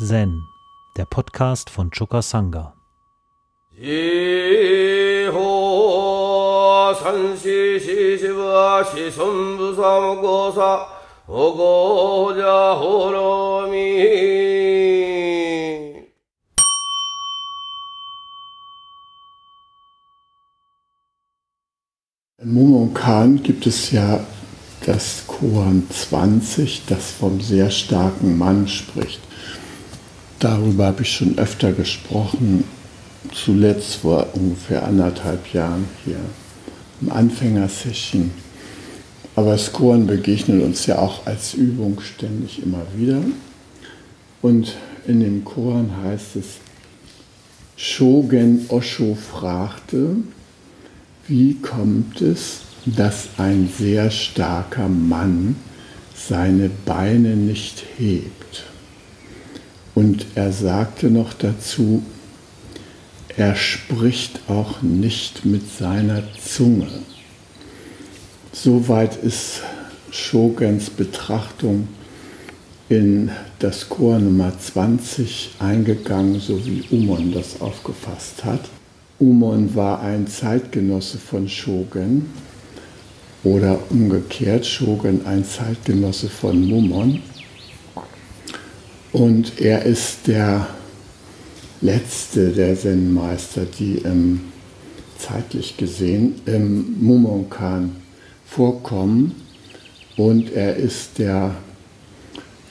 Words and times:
Zen, 0.00 0.46
der 0.96 1.06
Podcast 1.06 1.70
von 1.70 1.90
Choka 1.90 2.22
Sangha. 2.22 2.72
In 3.76 4.04
Mumonkan 22.44 23.42
gibt 23.42 23.66
es 23.66 23.90
ja 23.90 24.20
das 24.86 25.24
Koran 25.26 25.88
20, 25.90 26.86
das 26.86 27.10
vom 27.10 27.40
sehr 27.40 27.72
starken 27.72 28.38
Mann 28.38 28.68
spricht. 28.68 29.27
Darüber 30.38 30.86
habe 30.86 31.02
ich 31.02 31.12
schon 31.12 31.36
öfter 31.36 31.72
gesprochen, 31.72 32.64
zuletzt 33.32 33.96
vor 33.96 34.28
ungefähr 34.34 34.86
anderthalb 34.86 35.52
Jahren 35.52 35.86
hier 36.04 36.20
im 37.00 37.10
Anfängersession. 37.10 38.30
Aber 39.34 39.52
das 39.52 39.72
Koran 39.72 40.06
begegnet 40.06 40.62
uns 40.62 40.86
ja 40.86 40.98
auch 40.98 41.26
als 41.26 41.54
Übung 41.54 42.00
ständig 42.00 42.62
immer 42.62 42.86
wieder. 42.96 43.20
Und 44.40 44.74
in 45.06 45.20
dem 45.20 45.44
Koran 45.44 45.90
heißt 46.04 46.36
es, 46.36 46.46
Shogen 47.76 48.66
Osho 48.68 49.16
fragte, 49.16 50.16
wie 51.26 51.54
kommt 51.54 52.20
es, 52.20 52.60
dass 52.86 53.28
ein 53.38 53.68
sehr 53.76 54.10
starker 54.10 54.88
Mann 54.88 55.56
seine 56.16 56.70
Beine 56.84 57.36
nicht 57.36 57.84
hebt? 57.96 58.64
Und 59.98 60.26
er 60.36 60.52
sagte 60.52 61.10
noch 61.10 61.32
dazu, 61.32 62.04
er 63.36 63.56
spricht 63.56 64.48
auch 64.48 64.80
nicht 64.80 65.44
mit 65.44 65.62
seiner 65.76 66.22
Zunge. 66.40 66.86
Soweit 68.52 69.16
ist 69.16 69.62
Shogens 70.12 70.88
Betrachtung 70.88 71.88
in 72.88 73.32
das 73.58 73.88
Chor 73.88 74.20
Nummer 74.20 74.56
20 74.56 75.56
eingegangen, 75.58 76.38
so 76.38 76.64
wie 76.64 76.84
Umon 76.92 77.32
das 77.32 77.60
aufgefasst 77.60 78.44
hat. 78.44 78.68
Umon 79.18 79.74
war 79.74 80.00
ein 80.00 80.28
Zeitgenosse 80.28 81.18
von 81.18 81.48
Shogun 81.48 82.26
oder 83.42 83.80
umgekehrt 83.90 84.64
Shogun 84.64 85.26
ein 85.26 85.44
Zeitgenosse 85.44 86.28
von 86.28 86.64
Mumon. 86.68 87.20
Und 89.12 89.60
er 89.60 89.84
ist 89.84 90.26
der 90.26 90.66
letzte 91.80 92.50
der 92.50 92.76
Zen-Meister, 92.76 93.62
die 93.78 93.98
im, 93.98 94.40
zeitlich 95.18 95.76
gesehen 95.76 96.36
im 96.46 96.96
Mumonkan 97.00 97.96
vorkommen. 98.46 99.34
Und 100.16 100.52
er 100.52 100.76
ist 100.76 101.18
der 101.18 101.54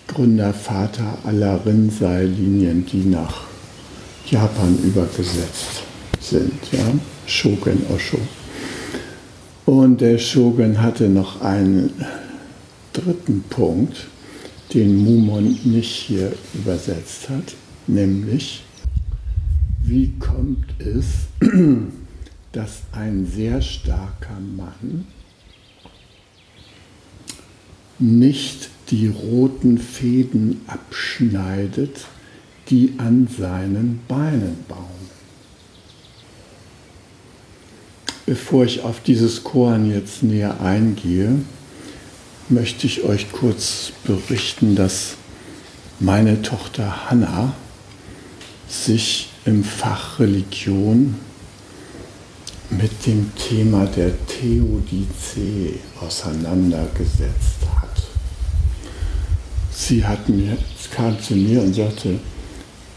Gründervater 0.08 1.18
aller 1.24 1.66
Rinzai-Linien, 1.66 2.86
die 2.86 3.06
nach 3.06 3.46
Japan 4.26 4.78
übergesetzt 4.84 5.84
sind, 6.20 6.54
ja? 6.72 6.86
Shogun 7.26 7.82
Osho. 7.94 8.20
Und 9.66 10.02
der 10.02 10.18
Shogun 10.18 10.82
hatte 10.82 11.10
noch 11.10 11.42
einen 11.42 11.92
dritten 12.94 13.44
Punkt, 13.50 14.08
den 14.74 14.98
Mumon 14.98 15.58
nicht 15.64 15.92
hier 15.92 16.34
übersetzt 16.54 17.30
hat, 17.30 17.56
nämlich, 17.88 18.64
wie 19.84 20.12
kommt 20.20 20.66
es, 20.80 21.06
dass 22.52 22.82
ein 22.92 23.26
sehr 23.26 23.62
starker 23.62 24.40
Mann 24.56 25.06
nicht 28.00 28.70
die 28.90 29.08
roten 29.08 29.78
Fäden 29.78 30.62
abschneidet, 30.68 32.06
die 32.70 32.94
an 32.98 33.28
seinen 33.28 34.02
Beinen 34.08 34.58
bauen. 34.68 34.86
Bevor 38.26 38.66
ich 38.66 38.82
auf 38.82 39.02
dieses 39.02 39.44
Koran 39.44 39.90
jetzt 39.90 40.22
näher 40.22 40.60
eingehe, 40.60 41.40
möchte 42.50 42.88
ich 42.88 43.04
euch 43.04 43.32
kurz 43.32 43.92
berichten, 44.04 44.76
dass 44.76 45.16
meine 46.00 46.42
Tochter 46.42 47.10
Hanna 47.10 47.54
sich 48.68 49.30
im 49.46 49.64
Fach 49.64 50.20
Religion 50.20 51.16
mit 52.70 53.06
dem 53.06 53.32
Thema 53.36 53.86
der 53.86 54.12
Theodizee 54.28 55.80
auseinandergesetzt 56.02 57.62
hat. 57.80 58.04
Sie 59.72 60.06
hat 60.06 60.28
mir, 60.28 60.58
kam 60.92 61.22
zu 61.22 61.36
mir 61.36 61.62
und 61.62 61.74
sagte, 61.74 62.20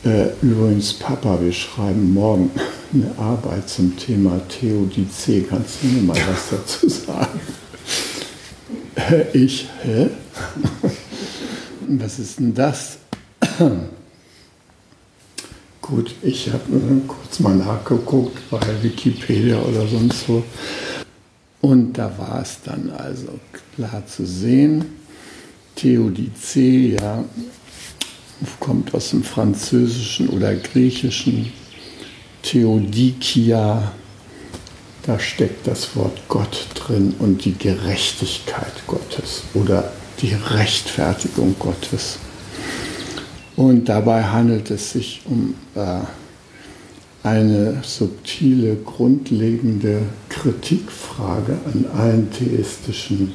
äh, 0.04 0.28
übrigens, 0.42 0.94
Papa, 0.94 1.38
wir 1.40 1.52
schreiben 1.52 2.14
morgen 2.14 2.50
eine 2.92 3.12
Arbeit 3.18 3.68
zum 3.68 3.96
Thema 3.96 4.40
Theodizee. 4.48 5.46
Kannst 5.48 5.82
du 5.82 5.88
mir 5.88 6.02
mal 6.02 6.16
was 6.16 6.50
dazu 6.50 6.88
sagen? 6.88 7.40
Ich, 9.32 9.66
hä? 9.82 10.08
Was 11.88 12.18
ist 12.20 12.38
denn 12.38 12.54
das? 12.54 12.98
Gut, 15.80 16.14
ich 16.22 16.52
habe 16.52 16.62
kurz 17.08 17.40
mal 17.40 17.56
nachgeguckt 17.56 18.38
bei 18.50 18.60
Wikipedia 18.82 19.58
oder 19.58 19.86
sonst 19.88 20.28
wo. 20.28 20.44
Und 21.60 21.94
da 21.94 22.16
war 22.16 22.40
es 22.42 22.58
dann 22.64 22.90
also 22.90 23.40
klar 23.74 24.06
zu 24.06 24.24
sehen. 24.24 24.84
Theodizee, 25.74 26.96
ja, 27.00 27.24
kommt 28.60 28.94
aus 28.94 29.10
dem 29.10 29.24
Französischen 29.24 30.28
oder 30.28 30.54
Griechischen. 30.54 31.52
Theodikia, 32.42 33.92
da 35.06 35.18
steckt 35.18 35.66
das 35.66 35.96
Wort 35.96 36.20
Gott 36.28 36.66
drin 36.74 37.14
und 37.18 37.44
die 37.44 37.56
Gerechtigkeit 37.56 38.86
Gottes 38.86 39.42
oder 39.54 39.92
die 40.20 40.34
Rechtfertigung 40.34 41.56
Gottes. 41.58 42.18
Und 43.56 43.88
dabei 43.88 44.24
handelt 44.24 44.70
es 44.70 44.92
sich 44.92 45.22
um 45.24 45.54
äh, 45.74 46.00
eine 47.22 47.82
subtile, 47.82 48.76
grundlegende 48.76 50.02
Kritikfrage 50.28 51.58
an 51.66 51.86
allen 51.94 52.30
theistischen 52.32 53.32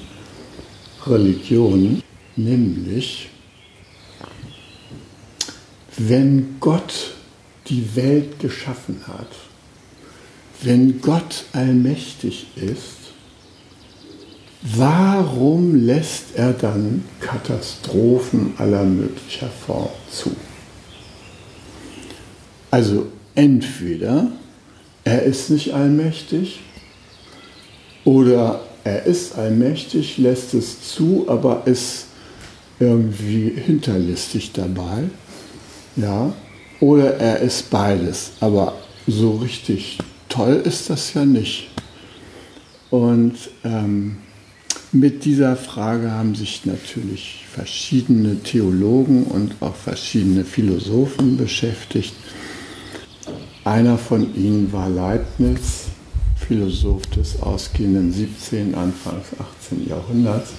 Religionen, 1.06 2.02
nämlich, 2.36 3.30
wenn 5.98 6.58
Gott 6.60 7.12
die 7.68 7.96
Welt 7.96 8.40
geschaffen 8.40 9.02
hat, 9.08 9.30
wenn 10.62 11.02
Gott 11.02 11.46
allmächtig 11.54 12.48
ist, 12.56 13.14
warum 14.62 15.76
lässt 15.86 16.36
er 16.36 16.54
dann 16.54 17.04
Katastrophen 17.20 18.54
aller 18.58 18.84
möglicher 18.84 19.50
Form 19.66 19.90
zu? 20.10 20.32
Also 22.72 23.08
entweder 23.36 24.32
er 25.04 25.24
ist 25.24 25.50
nicht 25.50 25.74
allmächtig 25.74 26.62
oder 28.04 28.62
er 28.84 29.06
ist 29.06 29.38
allmächtig, 29.38 30.18
lässt 30.18 30.54
es 30.54 30.94
zu, 30.94 31.26
aber 31.28 31.64
ist 31.66 32.08
irgendwie 32.80 33.50
hinterlistig 33.56 34.52
dabei 34.52 35.04
ja, 35.96 36.34
oder 36.80 37.16
er 37.18 37.40
ist 37.40 37.70
beides, 37.70 38.32
aber 38.40 38.74
so 39.08 39.38
richtig 39.38 39.98
toll 40.36 40.62
ist 40.66 40.90
das 40.90 41.14
ja 41.14 41.26
nicht. 41.26 41.70
Und 42.90 43.36
ähm, 43.64 44.18
mit 44.92 45.26
dieser 45.26 45.56
Frage 45.56 46.12
haben 46.12 46.36
sich 46.36 46.66
natürlich 46.66 47.46
verschiedene 47.52 48.42
Theologen 48.42 49.24
und 49.24 49.56
auch 49.62 49.76
verschiedene 49.76 50.44
Philosophen 50.44 51.38
beschäftigt. 51.38 52.14
Einer 53.64 53.98
von 53.98 54.36
ihnen 54.36 54.72
war 54.72 54.90
Leibniz, 54.90 55.86
Philosoph 56.36 57.08
des 57.08 57.42
ausgehenden 57.42 58.12
17., 58.12 58.76
Anfangs 58.76 59.28
18. 59.64 59.88
Jahrhunderts. 59.88 60.52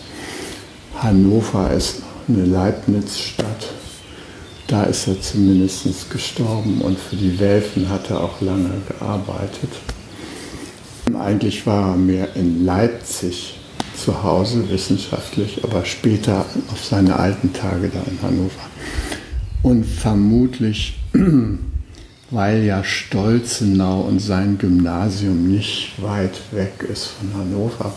Hannover 0.96 1.70
ist 1.72 2.02
eine 2.28 2.44
Leibniz-Stadt 2.44 3.74
da 4.66 4.84
ist 4.84 5.06
er 5.06 5.20
zumindest 5.20 6.10
gestorben 6.10 6.80
und 6.80 6.98
für 6.98 7.16
die 7.16 7.38
Welfen 7.38 7.88
hat 7.88 8.10
er 8.10 8.22
auch 8.22 8.40
lange 8.40 8.70
gearbeitet. 8.88 9.70
Eigentlich 11.18 11.66
war 11.66 11.90
er 11.90 11.96
mehr 11.96 12.34
in 12.34 12.64
Leipzig 12.64 13.58
zu 13.96 14.22
Hause 14.22 14.68
wissenschaftlich, 14.70 15.62
aber 15.62 15.84
später 15.84 16.44
auf 16.72 16.84
seine 16.84 17.16
alten 17.16 17.52
Tage 17.52 17.88
da 17.88 18.00
in 18.10 18.20
Hannover. 18.22 18.70
Und 19.62 19.84
vermutlich, 19.84 20.98
weil 22.30 22.64
ja 22.64 22.82
Stolzenau 22.82 24.00
und 24.00 24.18
sein 24.18 24.58
Gymnasium 24.58 25.48
nicht 25.48 26.02
weit 26.02 26.40
weg 26.50 26.84
ist 26.92 27.06
von 27.06 27.32
Hannover 27.40 27.92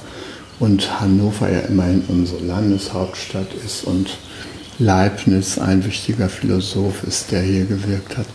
und 0.60 1.02
Hannover 1.02 1.52
ja 1.52 1.62
immerhin 1.62 2.04
unsere 2.08 2.44
Landeshauptstadt 2.46 3.54
ist 3.66 3.84
und 3.86 4.18
Leibniz 4.80 5.58
ein 5.58 5.84
wichtiger 5.84 6.30
Philosoph 6.30 7.04
ist, 7.04 7.34
der 7.34 7.42
hier 7.42 7.66
gewirkt 7.66 8.18
hat, 8.18 8.28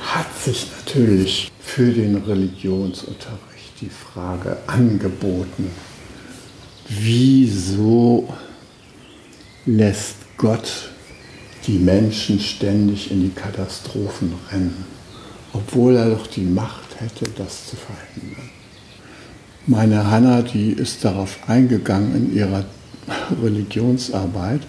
hat 0.00 0.26
sich 0.38 0.68
natürlich 0.78 1.50
für 1.58 1.92
den 1.92 2.16
Religionsunterricht 2.16 3.80
die 3.80 3.90
Frage 3.90 4.56
angeboten, 4.68 5.68
wieso 6.88 8.32
lässt 9.66 10.16
Gott 10.36 10.90
die 11.66 11.78
Menschen 11.78 12.38
ständig 12.38 13.10
in 13.10 13.22
die 13.22 13.34
Katastrophen 13.34 14.34
rennen, 14.52 14.84
obwohl 15.52 15.96
er 15.96 16.10
doch 16.10 16.28
die 16.28 16.42
Macht 16.42 17.00
hätte, 17.00 17.28
das 17.36 17.66
zu 17.66 17.76
verhindern. 17.76 18.50
Meine 19.66 20.08
Hanna, 20.08 20.42
die 20.42 20.70
ist 20.70 21.04
darauf 21.04 21.38
eingegangen 21.48 22.14
in 22.14 22.36
ihrer 22.36 22.64
Religionsarbeit, 23.42 24.60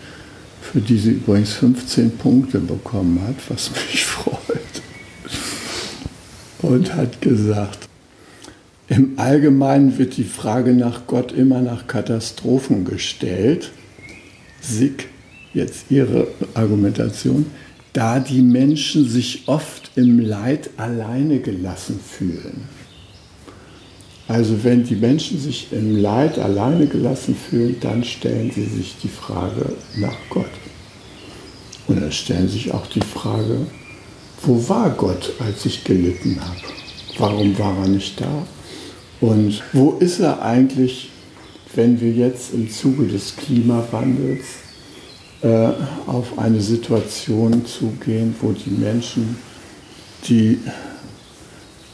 für 0.71 0.81
die 0.81 0.97
sie 0.97 1.12
übrigens 1.12 1.53
15 1.53 2.17
Punkte 2.17 2.59
bekommen 2.59 3.21
hat, 3.27 3.35
was 3.50 3.71
mich 3.71 4.06
freut. 4.06 4.35
Und 6.62 6.95
hat 6.95 7.21
gesagt, 7.21 7.88
im 8.88 9.17
Allgemeinen 9.17 9.97
wird 9.97 10.17
die 10.17 10.23
Frage 10.23 10.73
nach 10.73 11.07
Gott 11.07 11.31
immer 11.31 11.62
nach 11.62 11.88
Katastrophen 11.88 12.85
gestellt. 12.85 13.71
Sick, 14.62 15.07
jetzt 15.53 15.85
Ihre 15.89 16.27
Argumentation, 16.53 17.47
da 17.94 18.19
die 18.19 18.41
Menschen 18.41 19.07
sich 19.07 19.44
oft 19.47 19.91
im 19.95 20.19
Leid 20.19 20.69
alleine 20.77 21.39
gelassen 21.39 22.00
fühlen. 22.00 22.75
Also 24.27 24.63
wenn 24.63 24.83
die 24.83 24.95
Menschen 24.95 25.39
sich 25.39 25.68
im 25.72 25.98
Leid 25.98 26.39
alleine 26.39 26.88
gelassen 26.88 27.36
fühlen, 27.36 27.75
dann 27.80 28.04
stellen 28.04 28.51
sie 28.51 28.66
sich 28.66 28.95
die 29.04 29.10
Frage 29.10 29.74
nach 29.98 30.18
Gott. 30.30 30.50
Und 31.88 32.01
dann 32.01 32.12
stellen 32.12 32.50
sich 32.50 32.74
auch 32.74 32.88
die 32.88 33.01
Frage, 33.01 33.68
wo 34.42 34.68
war 34.68 34.89
Gott, 34.92 35.33
als 35.39 35.66
ich 35.66 35.83
gelitten 35.83 36.39
habe? 36.42 36.60
Warum 37.19 37.57
war 37.60 37.77
er 37.80 37.88
nicht 37.88 38.19
da? 38.19 38.48
Und 39.22 39.62
wo 39.74 39.92
ist 40.00 40.19
er 40.19 40.42
eigentlich, 40.42 41.12
wenn 41.75 42.01
wir 42.01 42.12
jetzt 42.12 42.54
im 42.54 42.69
Zuge 42.69 43.06
des 43.07 43.36
Klimawandels 43.36 44.45
äh, 45.42 45.69
auf 46.07 46.38
eine 46.38 46.62
Situation 46.62 47.66
zugehen, 47.66 48.36
wo 48.42 48.51
die 48.51 48.71
Menschen 48.71 49.38
die 50.28 50.60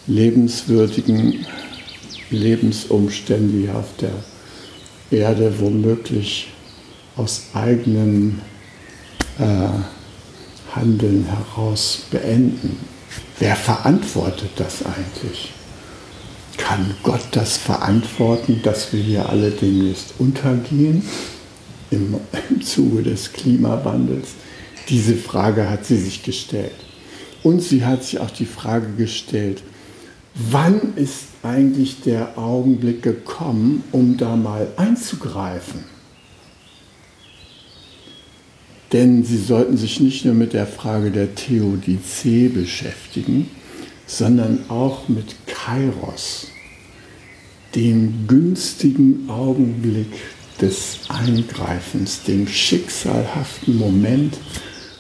lebenswürdigen 0.08 1.46
Lebensumstände 2.32 3.58
hier 3.58 3.76
auf 3.76 3.90
der 4.00 4.12
Erde 5.12 5.54
womöglich 5.60 6.48
aus 7.18 7.44
eigenem 7.54 8.42
äh, 9.38 10.76
Handeln 10.76 11.26
heraus 11.26 12.04
beenden. 12.10 12.78
Wer 13.40 13.56
verantwortet 13.56 14.52
das 14.56 14.86
eigentlich? 14.86 15.52
Kann 16.58 16.96
Gott 17.04 17.26
das 17.32 17.58
verantworten, 17.58 18.62
dass 18.64 18.94
wir 18.94 19.02
hier 19.02 19.30
alle 19.30 19.52
demnächst 19.52 20.14
untergehen 20.20 21.04
im, 21.90 22.16
im 22.50 22.62
Zuge 22.62 23.04
des 23.04 23.34
Klimawandels? 23.34 24.30
Diese 24.90 25.16
Frage 25.16 25.70
hat 25.70 25.86
sie 25.86 25.98
sich 25.98 26.24
gestellt. 26.24 26.76
Und 27.44 27.62
sie 27.62 27.86
hat 27.86 28.04
sich 28.04 28.20
auch 28.20 28.30
die 28.30 28.46
Frage 28.46 28.94
gestellt, 28.98 29.64
wann 30.50 30.94
ist 30.96 31.26
eigentlich 31.44 32.02
der 32.02 32.38
Augenblick 32.38 33.04
gekommen, 33.04 33.84
um 33.92 34.18
da 34.18 34.36
mal 34.36 34.68
einzugreifen? 34.78 35.84
Denn 38.92 39.24
sie 39.24 39.38
sollten 39.38 39.78
sich 39.78 40.00
nicht 40.00 40.26
nur 40.26 40.34
mit 40.34 40.54
der 40.54 40.68
Frage 40.68 41.12
der 41.12 41.34
Theodizee 41.36 42.50
beschäftigen, 42.50 43.50
sondern 44.06 44.70
auch 44.70 45.08
mit 45.08 45.36
Kairos, 45.48 46.48
dem 47.74 48.28
günstigen 48.28 49.30
Augenblick 49.30 50.12
des 50.60 51.00
Eingreifens, 51.08 52.24
dem 52.24 52.48
schicksalhaften 52.48 53.78
Moment, 53.78 54.38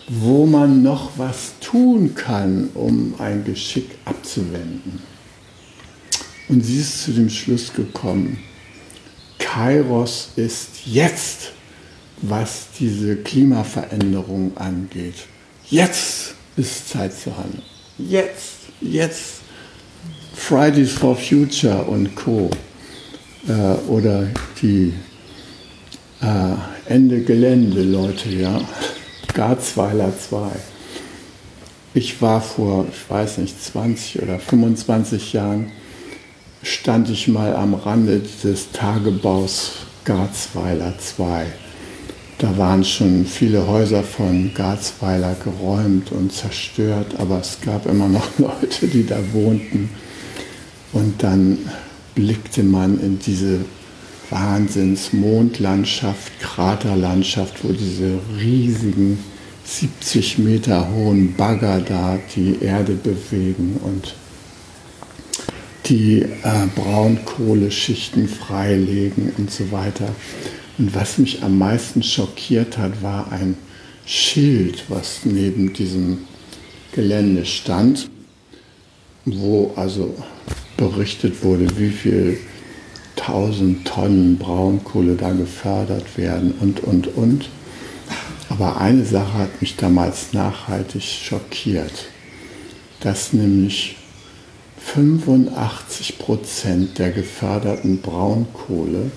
wo 0.07 0.45
man 0.45 0.81
noch 0.81 1.11
was 1.17 1.53
tun 1.59 2.15
kann, 2.15 2.69
um 2.73 3.15
ein 3.19 3.43
Geschick 3.43 3.89
abzuwenden. 4.05 5.10
Und 6.51 6.65
sie 6.65 6.81
ist 6.81 7.03
zu 7.03 7.11
dem 7.11 7.29
Schluss 7.29 7.71
gekommen, 7.73 8.37
Kairos 9.39 10.31
ist 10.35 10.85
jetzt 10.85 11.53
was 12.21 12.67
diese 12.77 13.15
Klimaveränderung 13.15 14.55
angeht. 14.57 15.15
Jetzt 15.69 16.35
ist 16.57 16.89
Zeit 16.89 17.13
zu 17.17 17.35
handeln. 17.35 17.63
Jetzt, 17.97 18.57
jetzt. 18.81 19.41
Fridays 20.35 20.91
for 20.91 21.15
Future 21.15 21.83
und 21.83 22.15
Co. 22.15 22.49
Äh, 23.47 23.51
oder 23.89 24.27
die 24.61 24.93
äh, 26.21 26.91
Ende 26.93 27.21
Gelände 27.21 27.81
Leute, 27.81 28.29
ja. 28.29 28.61
Garzweiler 29.33 30.13
2. 30.17 30.51
Ich 31.93 32.21
war 32.21 32.41
vor, 32.41 32.85
ich 32.91 33.09
weiß 33.09 33.39
nicht, 33.39 33.63
20 33.63 34.21
oder 34.21 34.37
25 34.39 35.33
Jahren, 35.33 35.71
stand 36.63 37.09
ich 37.09 37.27
mal 37.27 37.55
am 37.55 37.73
Rande 37.73 38.21
des 38.43 38.71
Tagebaus 38.71 39.73
Garzweiler 40.03 40.93
2 40.97 41.45
da 42.41 42.57
waren 42.57 42.83
schon 42.83 43.25
viele 43.27 43.67
Häuser 43.67 44.01
von 44.01 44.51
Garzweiler 44.55 45.35
geräumt 45.43 46.11
und 46.11 46.33
zerstört, 46.33 47.13
aber 47.19 47.39
es 47.39 47.59
gab 47.63 47.85
immer 47.85 48.09
noch 48.09 48.25
Leute, 48.39 48.87
die 48.87 49.05
da 49.05 49.17
wohnten. 49.31 49.91
Und 50.91 51.21
dann 51.21 51.59
blickte 52.15 52.63
man 52.63 52.99
in 52.99 53.19
diese 53.19 53.59
Wahnsinns-Mondlandschaft, 54.31 56.39
Kraterlandschaft, 56.39 57.63
wo 57.63 57.73
diese 57.73 58.17
riesigen 58.39 59.19
70 59.63 60.39
Meter 60.39 60.89
hohen 60.95 61.35
Bagger 61.35 61.79
da 61.81 62.17
die 62.35 62.57
Erde 62.63 62.93
bewegen 62.93 63.79
und 63.83 64.15
die 65.91 66.21
äh, 66.21 66.67
Braunkohleschichten 66.73 68.29
freilegen 68.29 69.33
und 69.37 69.51
so 69.51 69.71
weiter. 69.73 70.07
Und 70.77 70.95
was 70.95 71.17
mich 71.17 71.43
am 71.43 71.57
meisten 71.57 72.01
schockiert 72.01 72.77
hat, 72.77 73.03
war 73.03 73.29
ein 73.29 73.57
Schild, 74.05 74.85
was 74.87 75.25
neben 75.25 75.73
diesem 75.73 76.19
Gelände 76.93 77.45
stand, 77.45 78.09
wo 79.25 79.73
also 79.75 80.15
berichtet 80.77 81.43
wurde, 81.43 81.67
wie 81.77 81.91
viel 81.91 82.39
tausend 83.17 83.85
Tonnen 83.85 84.37
Braunkohle 84.37 85.15
da 85.15 85.31
gefördert 85.31 86.17
werden 86.17 86.53
und, 86.61 86.79
und, 86.79 87.07
und. 87.17 87.49
Aber 88.47 88.79
eine 88.79 89.03
Sache 89.03 89.33
hat 89.33 89.61
mich 89.61 89.75
damals 89.75 90.31
nachhaltig 90.31 91.03
schockiert, 91.03 92.05
dass 93.01 93.33
nämlich 93.33 93.97
85 94.83 96.17
Prozent 96.17 96.99
der 96.99 97.11
geförderten 97.11 98.01
Braunkohle 98.01 99.11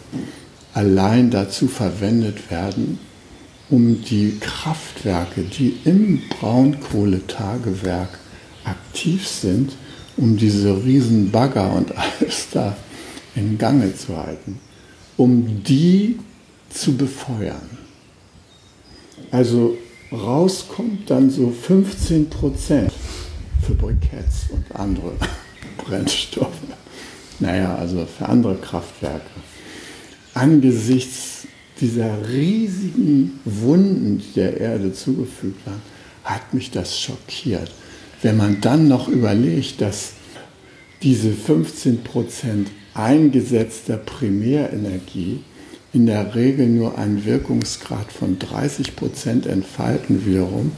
allein 0.73 1.31
dazu 1.31 1.67
verwendet 1.67 2.51
werden, 2.51 3.01
um 3.71 4.03
die 4.03 4.39
Kraftwerke, 4.39 5.43
die 5.43 5.77
im 5.85 6.23
Braunkohletagewerk 6.29 8.19
aktiv 8.65 9.27
sind, 9.27 9.73
um 10.17 10.37
diese 10.37 10.85
riesen 10.85 11.33
Bagger 11.33 11.73
und 11.73 11.93
alles 11.97 12.49
da 12.53 12.77
in 13.35 13.59
Gange 13.59 13.97
zu 13.97 14.17
halten, 14.17 14.61
um 15.17 15.65
die 15.65 16.21
zu 16.71 16.97
befeuern. 16.97 17.79
Also 19.33 19.77
rauskommt 20.13 21.11
dann 21.11 21.31
so 21.31 21.51
15 21.51 22.31
Prozent 22.31 22.93
für 23.67 23.75
Briketts 23.75 24.47
und 24.51 24.65
andere 24.79 25.13
Brennstoffe. 25.85 26.51
Naja, 27.41 27.75
also 27.77 28.07
für 28.07 28.29
andere 28.29 28.57
Kraftwerke 28.57 29.31
angesichts 30.35 31.47
dieser 31.81 32.29
riesigen 32.29 33.41
Wunden, 33.45 34.19
die 34.19 34.35
der 34.35 34.61
Erde 34.61 34.93
zugefügt 34.93 35.67
waren, 35.67 35.83
hat 36.25 36.55
mich 36.55 36.71
das 36.71 36.99
schockiert. 36.99 37.71
Wenn 38.23 38.37
man 38.37 38.61
dann 38.61 38.89
noch 38.89 39.09
überlegt, 39.09 39.81
dass 39.81 40.13
diese 41.03 41.31
15% 41.31 42.67
eingesetzter 42.95 43.97
Primärenergie 43.97 45.41
in 45.93 46.07
der 46.07 46.35
Regel 46.35 46.67
nur 46.69 46.99
einen 46.99 47.25
Wirkungsgrad 47.25 48.11
von 48.11 48.39
30 48.39 48.97
Prozent 48.97 49.47
entfalten 49.47 50.27
wiederum, 50.27 50.73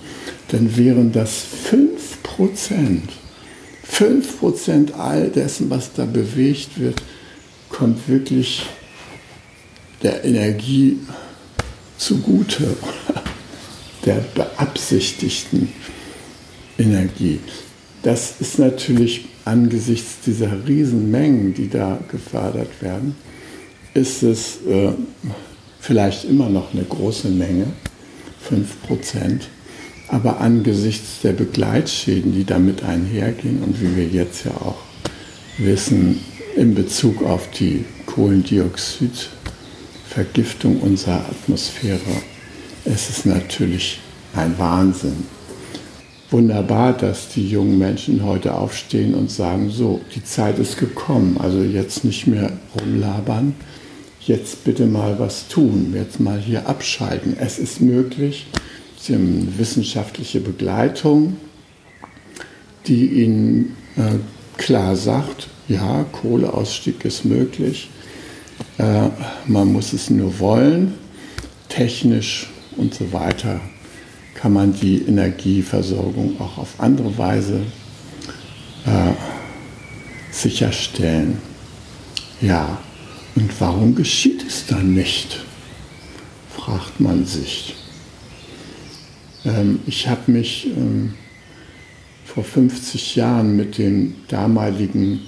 dann 0.48 0.76
wären 0.76 1.12
das 1.12 1.42
5 1.42 2.22
Prozent. 2.22 3.10
5 3.88 4.38
Prozent 4.40 4.94
all 4.94 5.28
dessen, 5.28 5.70
was 5.70 5.92
da 5.92 6.04
bewegt 6.04 6.78
wird, 6.78 7.02
kommt 7.68 8.08
wirklich 8.08 8.66
der 10.02 10.24
Energie 10.24 10.98
zugute, 11.96 12.76
der 14.04 14.24
beabsichtigten 14.34 15.72
Energie. 16.78 17.40
Das 18.02 18.34
ist 18.40 18.58
natürlich 18.58 19.26
angesichts 19.44 20.20
dieser 20.24 20.66
Riesenmengen, 20.66 21.54
die 21.54 21.68
da 21.68 21.98
gefördert 22.10 22.82
werden, 22.82 23.16
ist 23.94 24.22
es 24.22 24.58
äh, 24.68 24.92
vielleicht 25.80 26.24
immer 26.24 26.48
noch 26.48 26.74
eine 26.74 26.84
große 26.84 27.28
Menge, 27.28 27.66
5 28.42 28.82
Prozent. 28.82 29.48
Aber 30.08 30.40
angesichts 30.40 31.20
der 31.22 31.32
Begleitschäden, 31.32 32.32
die 32.32 32.44
damit 32.44 32.84
einhergehen 32.84 33.60
und 33.62 33.80
wie 33.80 33.96
wir 33.96 34.06
jetzt 34.06 34.44
ja 34.44 34.52
auch 34.52 34.76
wissen, 35.58 36.20
in 36.56 36.74
Bezug 36.74 37.22
auf 37.22 37.48
die 37.50 37.84
Kohlendioxidvergiftung 38.06 40.80
unserer 40.80 41.24
Atmosphäre, 41.28 42.00
ist 42.84 43.10
es 43.10 43.24
natürlich 43.24 44.00
ein 44.34 44.58
Wahnsinn. 44.58 45.24
Wunderbar, 46.30 46.92
dass 46.92 47.28
die 47.28 47.48
jungen 47.48 47.78
Menschen 47.78 48.24
heute 48.24 48.54
aufstehen 48.54 49.14
und 49.14 49.30
sagen, 49.30 49.70
so, 49.70 50.00
die 50.14 50.24
Zeit 50.24 50.58
ist 50.58 50.78
gekommen, 50.78 51.36
also 51.38 51.62
jetzt 51.62 52.04
nicht 52.04 52.26
mehr 52.26 52.50
rumlabern, 52.80 53.54
jetzt 54.20 54.64
bitte 54.64 54.86
mal 54.86 55.18
was 55.18 55.46
tun, 55.48 55.92
jetzt 55.94 56.18
mal 56.18 56.38
hier 56.38 56.68
abschalten. 56.68 57.36
Es 57.38 57.60
ist 57.60 57.80
möglich, 57.80 58.48
Eine 59.08 59.58
wissenschaftliche 59.58 60.40
Begleitung, 60.40 61.36
die 62.86 63.06
Ihnen 63.22 63.76
äh, 63.96 64.18
klar 64.56 64.96
sagt, 64.96 65.48
ja, 65.68 66.04
Kohleausstieg 66.04 67.04
ist 67.04 67.24
möglich, 67.24 67.90
äh, 68.78 69.08
man 69.46 69.72
muss 69.72 69.92
es 69.92 70.10
nur 70.10 70.38
wollen, 70.38 70.94
technisch 71.68 72.48
und 72.76 72.94
so 72.94 73.12
weiter 73.12 73.60
kann 74.34 74.52
man 74.52 74.74
die 74.74 75.02
Energieversorgung 75.02 76.40
auch 76.40 76.58
auf 76.58 76.74
andere 76.78 77.16
Weise 77.16 77.60
äh, 78.84 79.12
sicherstellen. 80.30 81.38
Ja, 82.40 82.78
und 83.34 83.50
warum 83.60 83.94
geschieht 83.94 84.44
es 84.46 84.66
dann 84.66 84.94
nicht? 84.94 85.44
fragt 86.54 87.00
man 87.00 87.24
sich. 87.24 87.74
Ähm, 89.46 89.80
ich 89.86 90.06
habe 90.08 90.32
mich 90.32 90.66
ähm, 90.66 91.14
vor 92.24 92.42
50 92.44 93.16
Jahren 93.16 93.56
mit 93.56 93.78
dem 93.78 94.16
damaligen 94.28 95.20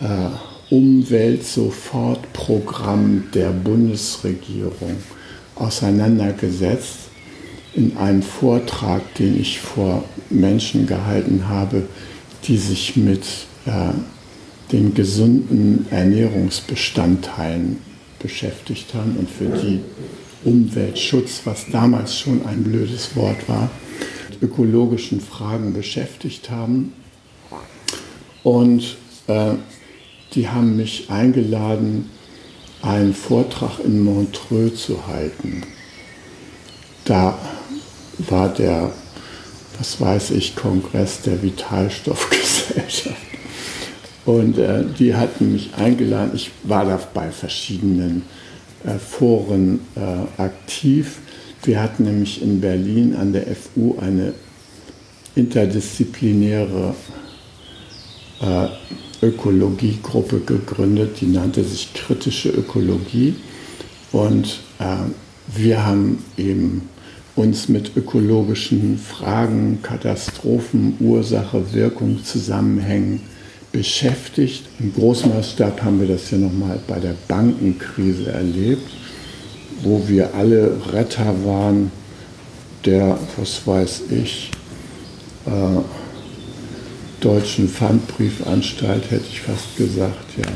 äh, 0.00 0.30
Umweltsofortprogramm 0.72 3.24
der 3.34 3.50
Bundesregierung 3.50 4.96
auseinandergesetzt 5.56 7.10
in 7.74 7.96
einem 7.96 8.22
Vortrag, 8.22 9.02
den 9.16 9.40
ich 9.40 9.58
vor 9.60 10.04
Menschen 10.30 10.86
gehalten 10.86 11.48
habe, 11.48 11.88
die 12.44 12.56
sich 12.56 12.96
mit 12.96 13.24
äh, 13.66 13.90
den 14.72 14.94
gesunden 14.94 15.86
Ernährungsbestandteilen 15.90 17.78
beschäftigt 18.20 18.94
haben 18.94 19.16
und 19.18 19.28
für 19.28 19.46
die 19.46 19.80
Umweltschutz, 20.44 21.42
was 21.44 21.66
damals 21.70 22.18
schon 22.18 22.46
ein 22.46 22.62
blödes 22.62 23.14
Wort 23.16 23.48
war, 23.48 23.70
mit 24.30 24.42
ökologischen 24.42 25.20
Fragen 25.20 25.72
beschäftigt 25.72 26.50
haben. 26.50 26.92
Und 28.42 28.96
äh, 29.26 29.54
die 30.34 30.48
haben 30.48 30.76
mich 30.76 31.10
eingeladen, 31.10 32.10
einen 32.82 33.14
Vortrag 33.14 33.80
in 33.84 34.02
Montreux 34.02 34.74
zu 34.74 35.06
halten. 35.06 35.62
Da 37.04 37.38
war 38.18 38.48
der, 38.48 38.92
was 39.78 40.00
weiß 40.00 40.30
ich, 40.30 40.56
Kongress 40.56 41.22
der 41.22 41.42
Vitalstoffgesellschaft. 41.42 43.16
Und 44.24 44.58
äh, 44.58 44.84
die 44.98 45.14
hatten 45.14 45.52
mich 45.52 45.74
eingeladen. 45.74 46.32
Ich 46.34 46.50
war 46.62 46.84
da 46.84 47.00
bei 47.12 47.30
verschiedenen 47.30 48.22
Foren 48.98 49.80
äh, 49.96 50.40
aktiv. 50.40 51.18
Wir 51.62 51.82
hatten 51.82 52.04
nämlich 52.04 52.42
in 52.42 52.60
Berlin 52.60 53.14
an 53.14 53.32
der 53.32 53.44
FU 53.54 53.96
eine 54.00 54.32
interdisziplinäre 55.34 56.94
äh, 58.40 58.66
Ökologiegruppe 59.22 60.40
gegründet, 60.40 61.20
die 61.20 61.26
nannte 61.26 61.62
sich 61.62 61.92
kritische 61.92 62.48
Ökologie. 62.48 63.34
Und 64.12 64.60
äh, 64.78 64.96
wir 65.54 65.84
haben 65.84 66.24
eben 66.38 66.88
uns 67.36 67.68
mit 67.68 67.96
ökologischen 67.96 68.98
Fragen, 68.98 69.80
Katastrophen, 69.82 70.96
Ursache, 71.00 71.72
Wirkung, 71.74 72.24
Zusammenhängen 72.24 73.20
beschäftigt. 73.72 74.64
Im 74.78 74.92
Großmaßstab 74.94 75.82
haben 75.82 76.00
wir 76.00 76.08
das 76.08 76.30
ja 76.30 76.38
nochmal 76.38 76.78
bei 76.86 76.98
der 76.98 77.14
Bankenkrise 77.28 78.32
erlebt, 78.32 78.90
wo 79.82 80.02
wir 80.06 80.34
alle 80.34 80.72
Retter 80.92 81.34
waren 81.44 81.92
der, 82.84 83.18
was 83.36 83.66
weiß 83.66 84.02
ich, 84.10 84.50
äh, 85.46 85.80
deutschen 87.20 87.68
Pfandbriefanstalt, 87.68 89.10
hätte 89.10 89.26
ich 89.30 89.42
fast 89.42 89.76
gesagt, 89.76 90.38
ja. 90.38 90.46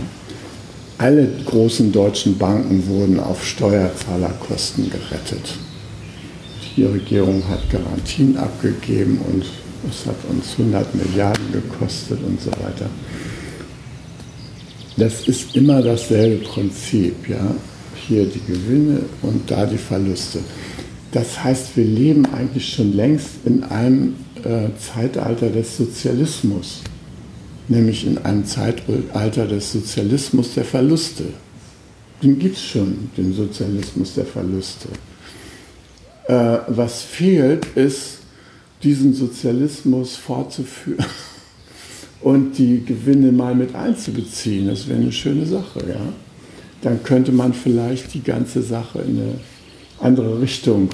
Alle 0.97 1.29
großen 1.45 1.91
deutschen 1.93 2.39
Banken 2.39 2.87
wurden 2.87 3.19
auf 3.19 3.45
Steuerzahlerkosten 3.45 4.89
gerettet. 4.91 5.59
Die 6.77 6.85
Regierung 6.85 7.43
hat 7.49 7.69
Garantien 7.69 8.37
abgegeben 8.37 9.21
und 9.31 9.45
es 9.89 10.07
hat 10.07 10.17
uns 10.29 10.53
100 10.59 10.95
Milliarden 10.95 11.53
gekostet 11.53 12.19
und 12.27 12.41
so 12.41 12.51
weiter. 12.53 12.89
Das 14.97 15.27
ist 15.27 15.57
immer 15.57 15.83
dasselbe 15.83 16.45
Prinzip, 16.45 17.29
ja. 17.29 17.55
Hier 18.07 18.27
die 18.27 18.41
Gewinne 18.47 19.01
und 19.23 19.51
da 19.51 19.65
die 19.65 19.79
Verluste. 19.79 20.41
Das 21.13 21.43
heißt, 21.43 21.77
wir 21.77 21.85
leben 21.85 22.27
eigentlich 22.27 22.75
schon 22.75 22.93
längst 22.93 23.29
in 23.45 23.65
einem 23.65 24.17
äh, 24.43 24.69
Zeitalter 24.79 25.49
des 25.49 25.77
Sozialismus, 25.77 26.83
nämlich 27.69 28.07
in 28.07 28.19
einem 28.19 28.45
Zeitalter 28.45 29.47
des 29.47 29.73
Sozialismus 29.73 30.55
der 30.55 30.65
Verluste. 30.65 31.25
Den 32.23 32.39
gibt 32.39 32.57
es 32.57 32.65
schon, 32.65 33.11
den 33.17 33.33
Sozialismus 33.33 34.15
der 34.15 34.27
Verluste. 34.27 34.89
Äh, 36.27 36.59
was 36.69 37.03
fehlt, 37.03 37.67
ist 37.75 38.19
diesen 38.85 39.15
Sozialismus 39.15 40.17
fortzuführen 40.17 41.07
und 42.21 42.59
die 42.59 42.85
Gewinne 42.85 43.33
mal 43.33 43.55
mit 43.55 43.75
einzubeziehen. 43.75 44.69
Das 44.69 44.87
wäre 44.87 45.01
eine 45.01 45.13
schöne 45.13 45.47
Sache, 45.47 45.81
ja. 45.89 46.01
Dann 46.83 47.03
könnte 47.03 47.33
man 47.33 47.55
vielleicht 47.55 48.13
die 48.13 48.23
ganze 48.23 48.63
Sache 48.63 49.01
in 49.01 49.19
eine 49.19 49.35
andere 50.01 50.41
Richtung 50.41 50.91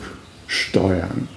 steuern. 0.47 1.29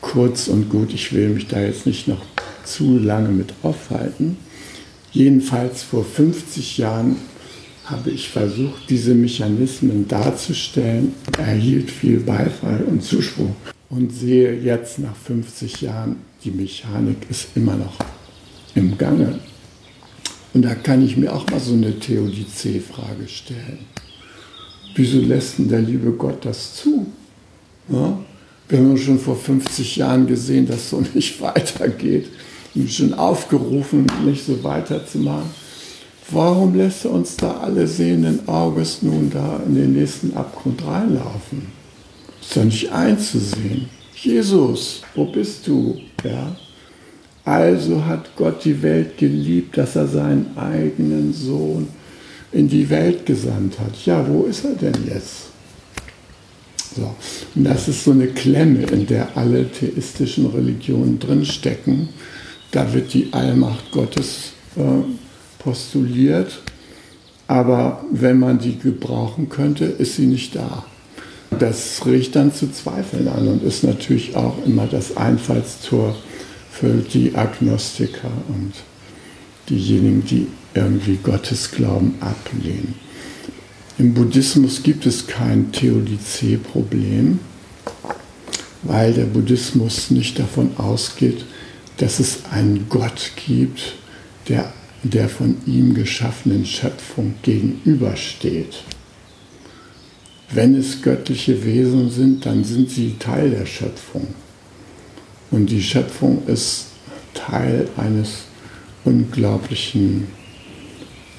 Kurz 0.00 0.48
und 0.48 0.68
gut, 0.68 0.92
ich 0.92 1.12
will 1.12 1.28
mich 1.28 1.46
da 1.46 1.60
jetzt 1.60 1.86
nicht 1.86 2.08
noch 2.08 2.22
zu 2.64 2.98
lange 2.98 3.28
mit 3.28 3.54
aufhalten. 3.62 4.36
Jedenfalls 5.12 5.84
vor 5.84 6.04
50 6.04 6.78
Jahren 6.78 7.16
habe 7.84 8.10
ich 8.10 8.28
versucht, 8.28 8.90
diese 8.90 9.14
Mechanismen 9.14 10.08
darzustellen, 10.08 11.14
erhielt 11.38 11.90
viel 11.90 12.18
Beifall 12.18 12.82
und 12.82 13.04
Zuspruch 13.04 13.54
und 13.88 14.12
sehe 14.12 14.54
jetzt 14.54 14.98
nach 14.98 15.14
50 15.14 15.82
Jahren, 15.82 16.16
die 16.44 16.50
Mechanik 16.50 17.28
ist 17.30 17.48
immer 17.54 17.76
noch 17.76 17.96
im 18.74 18.96
Gange. 18.98 19.38
Und 20.54 20.62
da 20.64 20.74
kann 20.74 21.04
ich 21.04 21.16
mir 21.16 21.34
auch 21.34 21.48
mal 21.50 21.60
so 21.60 21.74
eine 21.74 21.98
Theodizee-Frage 21.98 23.28
stellen. 23.28 23.78
Wieso 24.94 25.20
lässt 25.20 25.58
denn 25.58 25.68
der 25.68 25.80
liebe 25.80 26.10
Gott 26.12 26.44
das 26.44 26.74
zu? 26.76 27.06
Ja? 27.88 28.18
Wir 28.68 28.78
haben 28.78 28.96
schon 28.96 29.18
vor 29.18 29.36
50 29.36 29.96
Jahren 29.96 30.26
gesehen, 30.26 30.66
dass 30.66 30.90
so 30.90 31.02
nicht 31.14 31.40
weitergeht. 31.40 32.28
Und 32.74 32.90
schon 32.90 33.14
aufgerufen, 33.14 34.06
nicht 34.24 34.44
so 34.44 34.62
weiterzumachen. 34.62 35.50
Warum 36.30 36.74
lässt 36.74 37.04
er 37.04 37.12
uns 37.12 37.36
da 37.36 37.58
alle 37.58 37.86
sehenden 37.86 38.48
Auges 38.48 39.02
nun 39.02 39.30
da 39.30 39.60
in 39.66 39.76
den 39.76 39.92
nächsten 39.92 40.34
Abgrund 40.34 40.84
reinlaufen? 40.84 41.75
Ist 42.40 42.56
doch 42.56 42.64
nicht 42.64 42.92
einzusehen. 42.92 43.88
Jesus, 44.14 45.02
wo 45.14 45.26
bist 45.26 45.66
du? 45.66 46.00
Ja? 46.24 46.56
Also 47.44 48.04
hat 48.04 48.34
Gott 48.36 48.64
die 48.64 48.82
Welt 48.82 49.18
geliebt, 49.18 49.76
dass 49.76 49.94
er 49.94 50.08
seinen 50.08 50.56
eigenen 50.56 51.32
Sohn 51.32 51.88
in 52.52 52.68
die 52.68 52.88
Welt 52.90 53.26
gesandt 53.26 53.78
hat. 53.78 54.04
Ja, 54.04 54.26
wo 54.26 54.44
ist 54.44 54.64
er 54.64 54.74
denn 54.74 54.94
jetzt? 55.06 55.50
So. 56.96 57.14
Und 57.54 57.64
das 57.64 57.88
ist 57.88 58.04
so 58.04 58.12
eine 58.12 58.28
Klemme, 58.28 58.82
in 58.84 59.06
der 59.06 59.36
alle 59.36 59.70
theistischen 59.70 60.46
Religionen 60.46 61.18
drinstecken. 61.18 62.08
Da 62.70 62.92
wird 62.92 63.12
die 63.12 63.32
Allmacht 63.32 63.92
Gottes 63.92 64.52
äh, 64.76 64.82
postuliert, 65.62 66.62
aber 67.46 68.04
wenn 68.10 68.38
man 68.38 68.58
die 68.58 68.78
gebrauchen 68.78 69.48
könnte, 69.48 69.84
ist 69.84 70.16
sie 70.16 70.26
nicht 70.26 70.56
da. 70.56 70.84
Das 71.58 72.04
riecht 72.06 72.36
dann 72.36 72.52
zu 72.52 72.70
Zweifeln 72.70 73.28
an 73.28 73.48
und 73.48 73.62
ist 73.62 73.84
natürlich 73.84 74.36
auch 74.36 74.64
immer 74.64 74.86
das 74.86 75.16
Einfallstor 75.16 76.16
für 76.70 76.94
die 76.96 77.34
Agnostiker 77.34 78.30
und 78.48 78.72
diejenigen, 79.68 80.24
die 80.24 80.46
irgendwie 80.74 81.18
Gottes 81.22 81.70
Glauben 81.70 82.14
ablehnen. 82.20 82.94
Im 83.98 84.12
Buddhismus 84.12 84.82
gibt 84.82 85.06
es 85.06 85.26
kein 85.26 85.72
Theodizee-Problem, 85.72 87.38
weil 88.82 89.14
der 89.14 89.24
Buddhismus 89.24 90.10
nicht 90.10 90.38
davon 90.38 90.76
ausgeht, 90.76 91.44
dass 91.96 92.20
es 92.20 92.40
einen 92.50 92.86
Gott 92.90 93.32
gibt, 93.46 93.94
der 94.48 94.72
der 95.10 95.28
von 95.28 95.56
ihm 95.66 95.94
geschaffenen 95.94 96.66
Schöpfung 96.66 97.34
gegenübersteht. 97.42 98.82
Wenn 100.52 100.76
es 100.76 101.02
göttliche 101.02 101.64
Wesen 101.64 102.10
sind, 102.10 102.46
dann 102.46 102.62
sind 102.62 102.90
sie 102.90 103.16
Teil 103.18 103.50
der 103.50 103.66
Schöpfung. 103.66 104.28
Und 105.50 105.70
die 105.70 105.82
Schöpfung 105.82 106.42
ist 106.46 106.86
Teil 107.34 107.88
eines 107.96 108.44
unglaublichen 109.04 110.28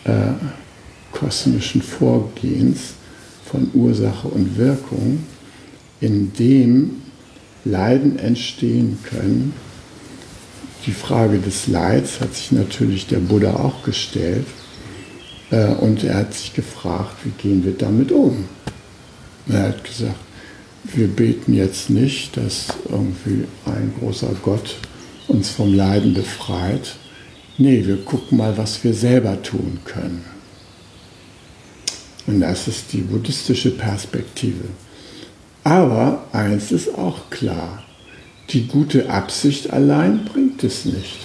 äh, 0.04 0.34
kosmischen 1.12 1.82
Vorgehens 1.82 2.94
von 3.46 3.70
Ursache 3.74 4.28
und 4.28 4.58
Wirkung, 4.58 5.24
in 6.00 6.34
dem 6.34 7.02
Leiden 7.66 8.20
entstehen 8.20 9.00
können. 9.04 9.54
Die 10.86 10.92
Frage 10.92 11.40
des 11.40 11.68
Leids 11.68 12.20
hat 12.20 12.36
sich 12.36 12.52
natürlich 12.52 13.08
der 13.08 13.20
Buddha 13.20 13.56
auch 13.56 13.84
gestellt 13.84 14.46
äh, 15.50 15.68
und 15.68 16.04
er 16.04 16.16
hat 16.18 16.34
sich 16.34 16.54
gefragt, 16.54 17.16
wie 17.24 17.32
gehen 17.32 17.66
wir 17.66 17.74
damit 17.74 18.12
um? 18.12 18.46
Er 19.50 19.70
hat 19.70 19.84
gesagt, 19.84 20.16
wir 20.84 21.08
beten 21.08 21.54
jetzt 21.54 21.90
nicht, 21.90 22.38
dass 22.38 22.68
irgendwie 22.90 23.46
ein 23.66 23.94
großer 24.00 24.32
Gott 24.42 24.76
uns 25.28 25.50
vom 25.50 25.74
Leiden 25.74 26.14
befreit. 26.14 26.96
Nee, 27.58 27.86
wir 27.86 27.98
gucken 28.04 28.38
mal, 28.38 28.58
was 28.58 28.84
wir 28.84 28.94
selber 28.94 29.42
tun 29.42 29.80
können. 29.86 30.24
Und 32.26 32.42
das 32.42 32.68
ist 32.68 32.94
die 32.94 33.02
buddhistische 33.02 33.72
Perspektive. 33.72 34.66
Aber 35.64 36.26
eins 36.32 36.72
ist 36.72 36.94
auch 36.96 37.30
klar, 37.30 37.84
die 38.50 38.68
gute 38.68 39.10
Absicht 39.10 39.72
allein 39.72 40.26
bringt 40.26 40.64
es 40.64 40.86
nicht. 40.86 41.18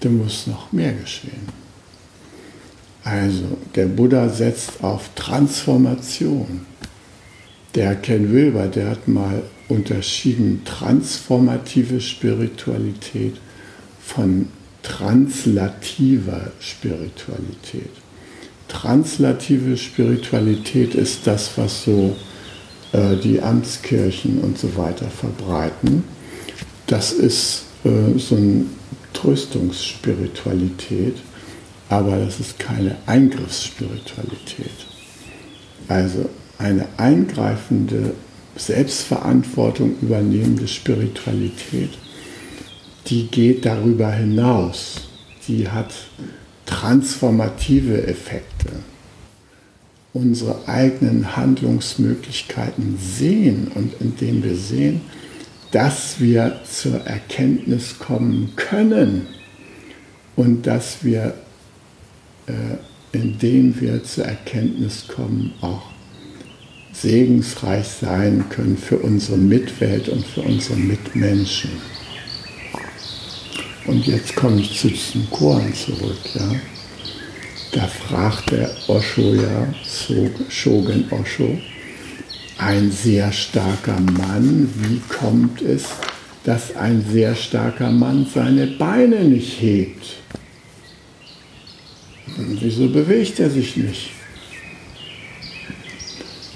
Da 0.00 0.08
muss 0.08 0.46
noch 0.46 0.72
mehr 0.72 0.92
geschehen. 0.92 1.48
Also 3.04 3.58
der 3.74 3.86
Buddha 3.86 4.28
setzt 4.28 4.82
auf 4.82 5.10
Transformation. 5.14 6.66
Der 7.74 7.96
Ken 7.96 8.32
Wilber, 8.32 8.68
der 8.68 8.90
hat 8.90 9.08
mal 9.08 9.42
unterschieden 9.68 10.62
transformative 10.64 12.00
Spiritualität 12.00 13.34
von 14.00 14.48
translativer 14.82 16.52
Spiritualität 16.60 17.90
translative 18.72 19.76
Spiritualität 19.76 20.94
ist 20.94 21.26
das, 21.26 21.50
was 21.56 21.82
so 21.84 22.16
äh, 22.92 23.16
die 23.16 23.42
Amtskirchen 23.42 24.40
und 24.40 24.58
so 24.58 24.76
weiter 24.76 25.08
verbreiten. 25.08 26.04
Das 26.86 27.12
ist 27.12 27.64
äh, 27.84 28.18
so 28.18 28.36
eine 28.36 28.64
Tröstungsspiritualität, 29.12 31.16
aber 31.90 32.16
das 32.16 32.40
ist 32.40 32.58
keine 32.58 32.96
Eingriffsspiritualität. 33.06 34.70
Also 35.88 36.30
eine 36.62 36.86
eingreifende, 36.96 38.14
Selbstverantwortung 38.56 39.94
übernehmende 40.02 40.68
Spiritualität, 40.68 41.90
die 43.06 43.26
geht 43.26 43.64
darüber 43.64 44.12
hinaus. 44.12 45.08
Die 45.48 45.68
hat 45.68 45.92
transformative 46.66 48.06
Effekte, 48.06 48.68
unsere 50.12 50.68
eigenen 50.68 51.36
Handlungsmöglichkeiten 51.36 52.98
sehen 52.98 53.72
und 53.74 53.94
indem 54.00 54.44
wir 54.44 54.54
sehen, 54.54 55.00
dass 55.72 56.20
wir 56.20 56.60
zur 56.70 57.00
Erkenntnis 57.06 57.98
kommen 57.98 58.52
können 58.56 59.26
und 60.36 60.66
dass 60.66 61.02
wir, 61.02 61.34
äh, 62.46 62.76
indem 63.12 63.80
wir 63.80 64.04
zur 64.04 64.26
Erkenntnis 64.26 65.08
kommen, 65.08 65.54
auch 65.62 65.91
segensreich 66.92 67.86
sein 67.86 68.44
können 68.50 68.76
für 68.76 68.98
unsere 68.98 69.38
Mitwelt 69.38 70.08
und 70.08 70.26
für 70.26 70.42
unsere 70.42 70.76
Mitmenschen. 70.76 71.70
Und 73.86 74.06
jetzt 74.06 74.36
komme 74.36 74.60
ich 74.60 74.78
zu 74.78 74.88
diesem 74.88 75.28
Koran 75.30 75.74
zurück. 75.74 76.18
Ja. 76.34 76.52
Da 77.72 77.86
fragt 77.86 78.52
der 78.52 78.70
Osho 78.86 79.34
ja, 79.34 79.74
Shogun 80.48 81.06
Osho, 81.10 81.58
ein 82.58 82.92
sehr 82.92 83.32
starker 83.32 83.98
Mann, 83.98 84.68
wie 84.76 85.00
kommt 85.08 85.62
es, 85.62 85.86
dass 86.44 86.76
ein 86.76 87.04
sehr 87.10 87.34
starker 87.34 87.90
Mann 87.90 88.26
seine 88.32 88.66
Beine 88.66 89.24
nicht 89.24 89.60
hebt? 89.60 90.16
Und 92.36 92.58
wieso 92.60 92.88
bewegt 92.88 93.40
er 93.40 93.50
sich 93.50 93.76
nicht? 93.76 94.10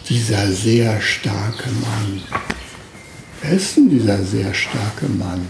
Dieser 0.09 0.53
sehr 0.53 1.01
starke 1.01 1.69
Mann. 1.69 2.23
Wer 3.42 3.53
ist 3.53 3.77
denn 3.77 3.90
dieser 3.90 4.23
sehr 4.23 4.55
starke 4.55 5.09
Mann? 5.09 5.40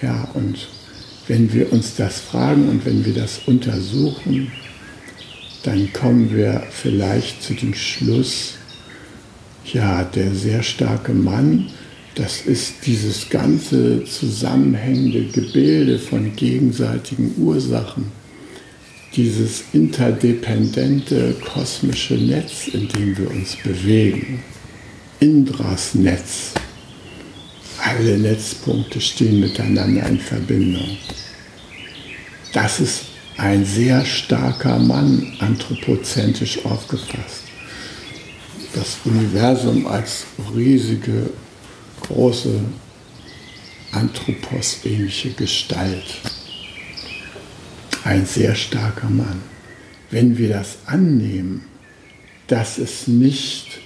Ja, 0.00 0.28
und 0.34 0.68
wenn 1.26 1.52
wir 1.52 1.72
uns 1.72 1.96
das 1.96 2.20
fragen 2.20 2.68
und 2.68 2.86
wenn 2.86 3.04
wir 3.04 3.14
das 3.14 3.40
untersuchen, 3.46 4.52
dann 5.64 5.92
kommen 5.92 6.32
wir 6.32 6.62
vielleicht 6.70 7.42
zu 7.42 7.54
dem 7.54 7.74
Schluss, 7.74 8.54
ja, 9.72 10.04
der 10.04 10.32
sehr 10.36 10.62
starke 10.62 11.14
Mann, 11.14 11.68
das 12.14 12.42
ist 12.42 12.86
dieses 12.86 13.28
ganze 13.28 14.04
zusammenhängende 14.04 15.24
Gebilde 15.24 15.98
von 15.98 16.36
gegenseitigen 16.36 17.34
Ursachen, 17.38 18.21
dieses 19.14 19.64
interdependente 19.72 21.34
kosmische 21.44 22.14
Netz, 22.14 22.68
in 22.68 22.88
dem 22.88 23.16
wir 23.18 23.30
uns 23.30 23.56
bewegen, 23.56 24.42
Indras 25.20 25.94
Netz. 25.94 26.52
Alle 27.78 28.18
Netzpunkte 28.18 29.00
stehen 29.00 29.40
miteinander 29.40 30.06
in 30.06 30.18
Verbindung. 30.18 30.96
Das 32.52 32.80
ist 32.80 33.02
ein 33.36 33.64
sehr 33.64 34.04
starker 34.04 34.78
Mann, 34.78 35.36
anthropozentisch 35.40 36.64
aufgefasst. 36.64 37.42
Das 38.74 38.98
Universum 39.04 39.86
als 39.86 40.24
riesige, 40.54 41.30
große, 42.02 42.60
anthroposähnliche 43.92 45.30
Gestalt. 45.30 46.20
Ein 48.04 48.26
sehr 48.26 48.54
starker 48.54 49.08
Mann. 49.08 49.42
Wenn 50.10 50.36
wir 50.36 50.48
das 50.48 50.78
annehmen, 50.86 51.62
dass 52.48 52.78
es 52.78 53.06
nicht 53.06 53.80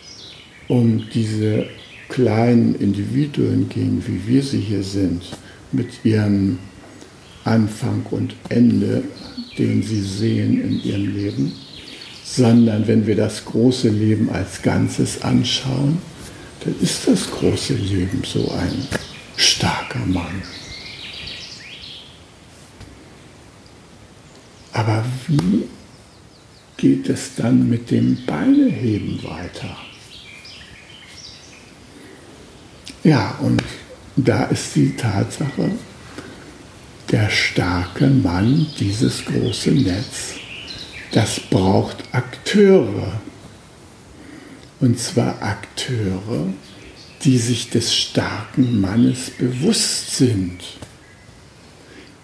um 0.69 1.05
diese 1.13 1.67
kleinen 2.09 2.75
Individuen 2.77 3.69
gehen, 3.69 4.03
wie 4.07 4.27
wir 4.27 4.43
sie 4.43 4.61
hier 4.61 4.83
sind, 4.83 5.23
mit 5.71 6.05
ihrem 6.05 6.59
Anfang 7.45 8.05
und 8.11 8.35
Ende, 8.49 9.05
den 9.59 9.83
sie 9.83 10.01
sehen 10.01 10.63
in 10.63 10.83
ihrem 10.83 11.15
Leben, 11.15 11.53
sondern 12.25 12.87
wenn 12.89 13.07
wir 13.07 13.17
das 13.17 13.45
große 13.45 13.89
Leben 13.89 14.31
als 14.31 14.63
Ganzes 14.63 15.23
anschauen, 15.23 15.99
dann 16.65 16.75
ist 16.81 17.07
das 17.07 17.31
große 17.31 17.75
Leben 17.75 18.23
so 18.25 18.51
ein 18.51 18.89
starker 19.37 20.05
Mann. 20.07 20.43
Aber 24.77 25.03
wie 25.27 25.65
geht 26.77 27.09
es 27.09 27.35
dann 27.35 27.67
mit 27.67 27.91
dem 27.91 28.27
Beineheben 28.27 29.25
weiter? 29.25 29.75
Ja, 33.03 33.39
und 33.41 33.63
da 34.17 34.45
ist 34.45 34.77
die 34.77 34.95
Tatsache, 34.95 35.71
der 37.11 37.31
starke 37.31 38.07
Mann, 38.07 38.67
dieses 38.79 39.25
große 39.25 39.71
Netz, 39.71 40.35
das 41.13 41.41
braucht 41.41 42.05
Akteure. 42.13 43.19
Und 44.81 45.01
zwar 45.01 45.41
Akteure, 45.41 46.53
die 47.25 47.39
sich 47.39 47.71
des 47.71 47.95
starken 47.95 48.79
Mannes 48.83 49.31
bewusst 49.39 50.17
sind, 50.17 50.61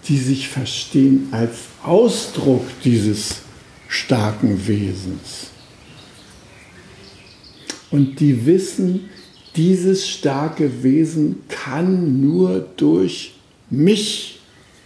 die 0.07 0.17
sich 0.17 0.49
verstehen 0.49 1.29
als 1.31 1.59
Ausdruck 1.83 2.65
dieses 2.83 3.37
starken 3.87 4.67
Wesens. 4.67 5.51
Und 7.91 8.19
die 8.19 8.45
wissen, 8.45 9.09
dieses 9.55 10.09
starke 10.09 10.83
Wesen 10.83 11.43
kann 11.47 12.21
nur 12.21 12.67
durch 12.75 13.35
mich 13.69 14.39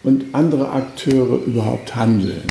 und 0.03 0.25
andere 0.33 0.71
Akteure 0.71 1.41
überhaupt 1.45 1.95
handeln. 1.95 2.43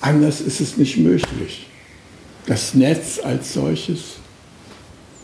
Anders 0.00 0.40
ist 0.40 0.60
es 0.60 0.76
nicht 0.78 0.96
möglich. 0.96 1.66
Das 2.46 2.74
Netz 2.74 3.20
als 3.22 3.52
solches, 3.52 4.16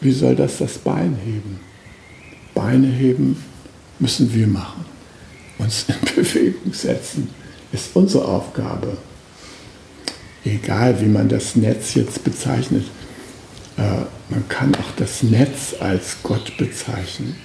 wie 0.01 0.13
soll 0.13 0.37
das 0.37 0.59
das 0.59 0.79
Bein 0.79 1.17
heben? 1.25 1.59
Beine 2.55 2.87
heben 2.87 3.43
müssen 3.99 4.33
wir 4.35 4.47
machen. 4.47 4.85
Uns 5.59 5.87
in 5.89 5.95
Bewegung 6.15 6.73
setzen 6.73 7.29
ist 7.73 7.91
unsere 7.95 8.25
Aufgabe. 8.27 8.97
Egal, 10.45 11.01
wie 11.01 11.07
man 11.07 11.29
das 11.29 11.57
Netz 11.57 11.95
jetzt 11.95 12.25
bezeichnet. 12.25 12.85
Äh, 13.77 13.83
man 14.31 14.49
kann 14.49 14.75
auch 14.75 14.93
das 14.97 15.23
Netz 15.23 15.75
als 15.79 16.19
Gott 16.23 16.57
bezeichnen, 16.57 17.37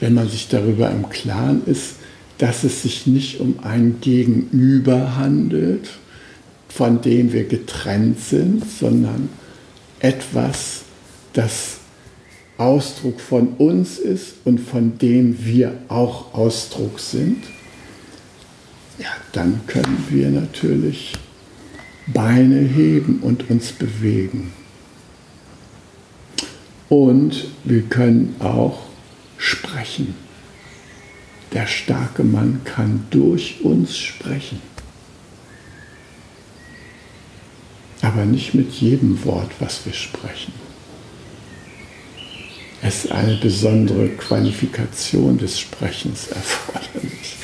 wenn 0.00 0.14
man 0.14 0.28
sich 0.28 0.48
darüber 0.48 0.90
im 0.90 1.08
Klaren 1.08 1.62
ist, 1.66 1.96
dass 2.38 2.64
es 2.64 2.82
sich 2.82 3.06
nicht 3.06 3.40
um 3.40 3.60
ein 3.62 3.98
Gegenüber 4.00 5.16
handelt, 5.16 5.88
von 6.68 7.00
dem 7.00 7.32
wir 7.32 7.44
getrennt 7.44 8.20
sind, 8.20 8.62
sondern 8.78 9.28
etwas, 10.00 10.82
das 11.32 11.78
Ausdruck 12.58 13.20
von 13.20 13.48
uns 13.58 13.98
ist 13.98 14.34
und 14.44 14.58
von 14.58 14.98
dem 14.98 15.44
wir 15.44 15.76
auch 15.88 16.34
Ausdruck 16.34 16.98
sind, 16.98 17.44
ja, 18.98 19.10
dann 19.32 19.60
können 19.66 20.06
wir 20.08 20.30
natürlich 20.30 21.12
Beine 22.06 22.60
heben 22.60 23.20
und 23.20 23.50
uns 23.50 23.72
bewegen. 23.72 24.52
Und 26.88 27.48
wir 27.64 27.82
können 27.82 28.36
auch 28.38 28.84
sprechen. 29.36 30.14
Der 31.52 31.66
starke 31.66 32.24
Mann 32.24 32.60
kann 32.64 33.06
durch 33.10 33.60
uns 33.62 33.96
sprechen. 33.96 34.60
aber 38.06 38.24
nicht 38.24 38.54
mit 38.54 38.72
jedem 38.72 39.24
Wort, 39.24 39.50
was 39.58 39.84
wir 39.84 39.92
sprechen. 39.92 40.52
Es 42.82 43.04
ist 43.06 43.12
eine 43.12 43.36
besondere 43.36 44.08
Qualifikation 44.10 45.38
des 45.38 45.58
Sprechens 45.58 46.28
erforderlich, 46.28 47.36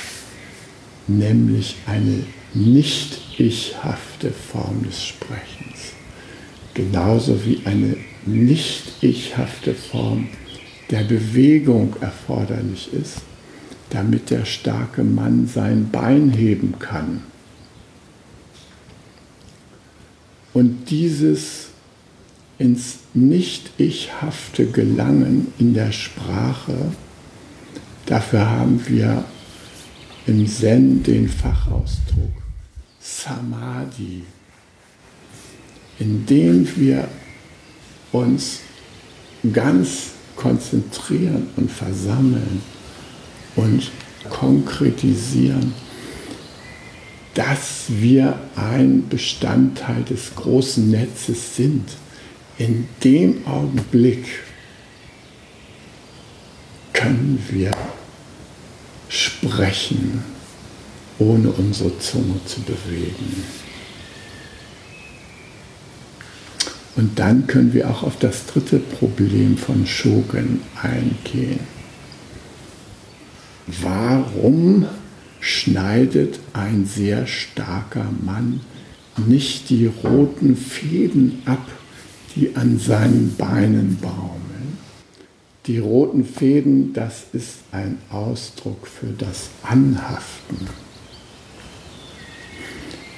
nämlich 1.08 1.76
eine 1.86 2.24
nicht 2.54 3.40
ichhafte 3.40 4.30
Form 4.30 4.84
des 4.84 5.02
Sprechens, 5.02 5.94
genauso 6.74 7.44
wie 7.44 7.62
eine 7.64 7.96
nicht 8.26 9.02
ichhafte 9.02 9.74
Form 9.74 10.28
der 10.90 11.04
Bewegung 11.04 11.96
erforderlich 12.00 12.92
ist, 12.92 13.22
damit 13.90 14.30
der 14.30 14.44
starke 14.44 15.02
Mann 15.02 15.48
sein 15.48 15.90
Bein 15.90 16.30
heben 16.30 16.78
kann. 16.78 17.22
Und 20.52 20.90
dieses 20.90 21.71
ins 22.62 23.00
Nicht-Ich-hafte 23.12 24.66
Gelangen 24.66 25.52
in 25.58 25.74
der 25.74 25.90
Sprache, 25.90 26.92
dafür 28.06 28.48
haben 28.48 28.80
wir 28.86 29.24
im 30.28 30.46
Zen 30.46 31.02
den 31.02 31.28
Fachausdruck 31.28 32.30
Samadhi, 33.00 34.22
indem 35.98 36.68
wir 36.76 37.08
uns 38.12 38.60
ganz 39.52 40.12
konzentrieren 40.36 41.48
und 41.56 41.68
versammeln 41.68 42.62
und 43.56 43.90
konkretisieren 44.30 45.74
dass 47.34 47.84
wir 47.88 48.38
ein 48.56 49.08
Bestandteil 49.08 50.02
des 50.02 50.34
großen 50.34 50.90
Netzes 50.90 51.56
sind. 51.56 51.88
In 52.62 52.86
dem 53.02 53.44
Augenblick 53.44 54.24
können 56.92 57.44
wir 57.50 57.72
sprechen, 59.08 60.22
ohne 61.18 61.50
unsere 61.50 61.98
Zunge 61.98 62.36
zu 62.46 62.60
bewegen. 62.60 63.42
Und 66.94 67.18
dann 67.18 67.48
können 67.48 67.72
wir 67.72 67.90
auch 67.90 68.04
auf 68.04 68.16
das 68.20 68.46
dritte 68.46 68.78
Problem 68.78 69.58
von 69.58 69.84
Shogun 69.84 70.60
eingehen. 70.80 71.58
Warum 73.66 74.86
schneidet 75.40 76.38
ein 76.52 76.86
sehr 76.86 77.26
starker 77.26 78.06
Mann 78.24 78.60
nicht 79.16 79.68
die 79.68 79.86
roten 79.86 80.56
Fäden 80.56 81.42
ab, 81.44 81.66
die 82.34 82.54
an 82.56 82.78
seinen 82.78 83.34
Beinen 83.36 83.98
baumeln. 84.00 84.78
Die 85.66 85.78
roten 85.78 86.24
Fäden, 86.24 86.92
das 86.92 87.24
ist 87.32 87.58
ein 87.70 87.98
Ausdruck 88.10 88.86
für 88.86 89.12
das 89.16 89.50
Anhaften. 89.62 90.66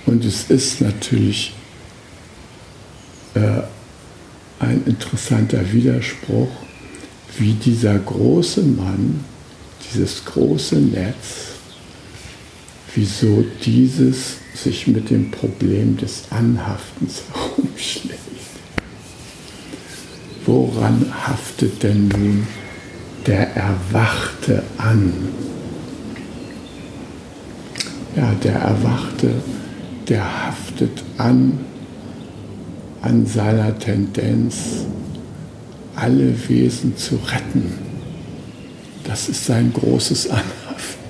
Und 0.06 0.24
es 0.24 0.50
ist 0.50 0.80
natürlich 0.80 1.54
äh, 3.34 3.62
ein 4.58 4.82
interessanter 4.84 5.72
Widerspruch, 5.72 6.50
wie 7.38 7.54
dieser 7.54 7.98
große 7.98 8.62
Mann, 8.62 9.24
dieses 9.90 10.24
große 10.24 10.76
Netz, 10.76 11.54
wieso 12.94 13.44
dieses 13.64 14.36
sich 14.54 14.86
mit 14.86 15.10
dem 15.10 15.30
Problem 15.30 15.96
des 15.96 16.24
Anhaftens 16.30 17.22
herumschlägt. 17.32 18.33
Woran 20.46 21.12
haftet 21.26 21.82
denn 21.82 22.08
nun 22.08 22.46
der 23.26 23.56
Erwachte 23.56 24.62
an? 24.78 25.12
Ja, 28.16 28.32
der 28.42 28.54
Erwachte, 28.54 29.30
der 30.08 30.46
haftet 30.46 31.02
an 31.18 31.58
an 33.04 33.26
seiner 33.26 33.78
Tendenz, 33.78 34.86
alle 35.94 36.34
Wesen 36.48 36.96
zu 36.96 37.16
retten. 37.16 37.78
Das 39.04 39.28
ist 39.28 39.44
sein 39.44 39.74
großes 39.74 40.30
Anhaften. 40.30 41.04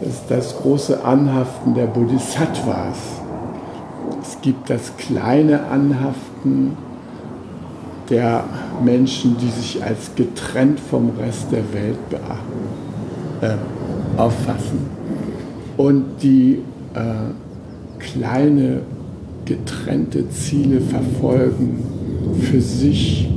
Das 0.00 0.14
ist 0.14 0.24
das 0.30 0.56
große 0.56 1.04
Anhaften 1.04 1.74
der 1.74 1.88
Bodhisattvas. 1.88 2.96
Es 4.22 4.40
gibt 4.40 4.70
das 4.70 4.96
kleine 4.96 5.66
Anhaften 5.66 6.76
der 8.10 8.44
Menschen, 8.84 9.36
die 9.38 9.50
sich 9.50 9.82
als 9.82 10.14
getrennt 10.14 10.80
vom 10.80 11.10
Rest 11.18 11.52
der 11.52 11.64
Welt 11.72 11.98
äh, 13.40 14.18
auffassen. 14.18 14.78
Und 15.76 16.04
die 16.22 16.58
äh, 16.94 17.98
kleine 17.98 18.80
getrennte 19.44 20.28
Ziele 20.30 20.80
verfolgen, 20.80 21.82
für 22.40 22.60
sich 22.60 23.30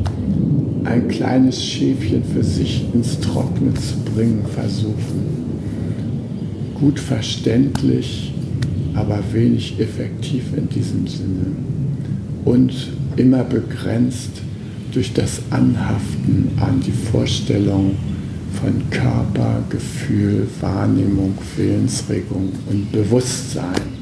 ein 0.83 1.07
kleines 1.07 1.63
Schäfchen 1.63 2.23
für 2.23 2.43
sich 2.43 2.85
ins 2.93 3.19
Trockene 3.19 3.73
zu 3.75 3.97
bringen 4.13 4.43
versuchen 4.55 5.41
gut 6.81 6.99
verständlich, 6.99 8.33
aber 8.95 9.19
wenig 9.31 9.79
effektiv 9.79 10.45
in 10.57 10.67
diesem 10.67 11.05
Sinne 11.05 11.45
und 12.43 12.73
immer 13.17 13.43
begrenzt 13.43 14.41
durch 14.91 15.13
das 15.13 15.41
Anhaften 15.49 16.51
an 16.59 16.81
die 16.81 16.91
Vorstellung 16.91 17.95
von 18.61 18.89
Körper, 18.89 19.63
Gefühl, 19.69 20.47
Wahrnehmung, 20.59 21.37
Willensregung 21.55 22.51
und 22.69 22.91
Bewusstsein, 22.91 24.01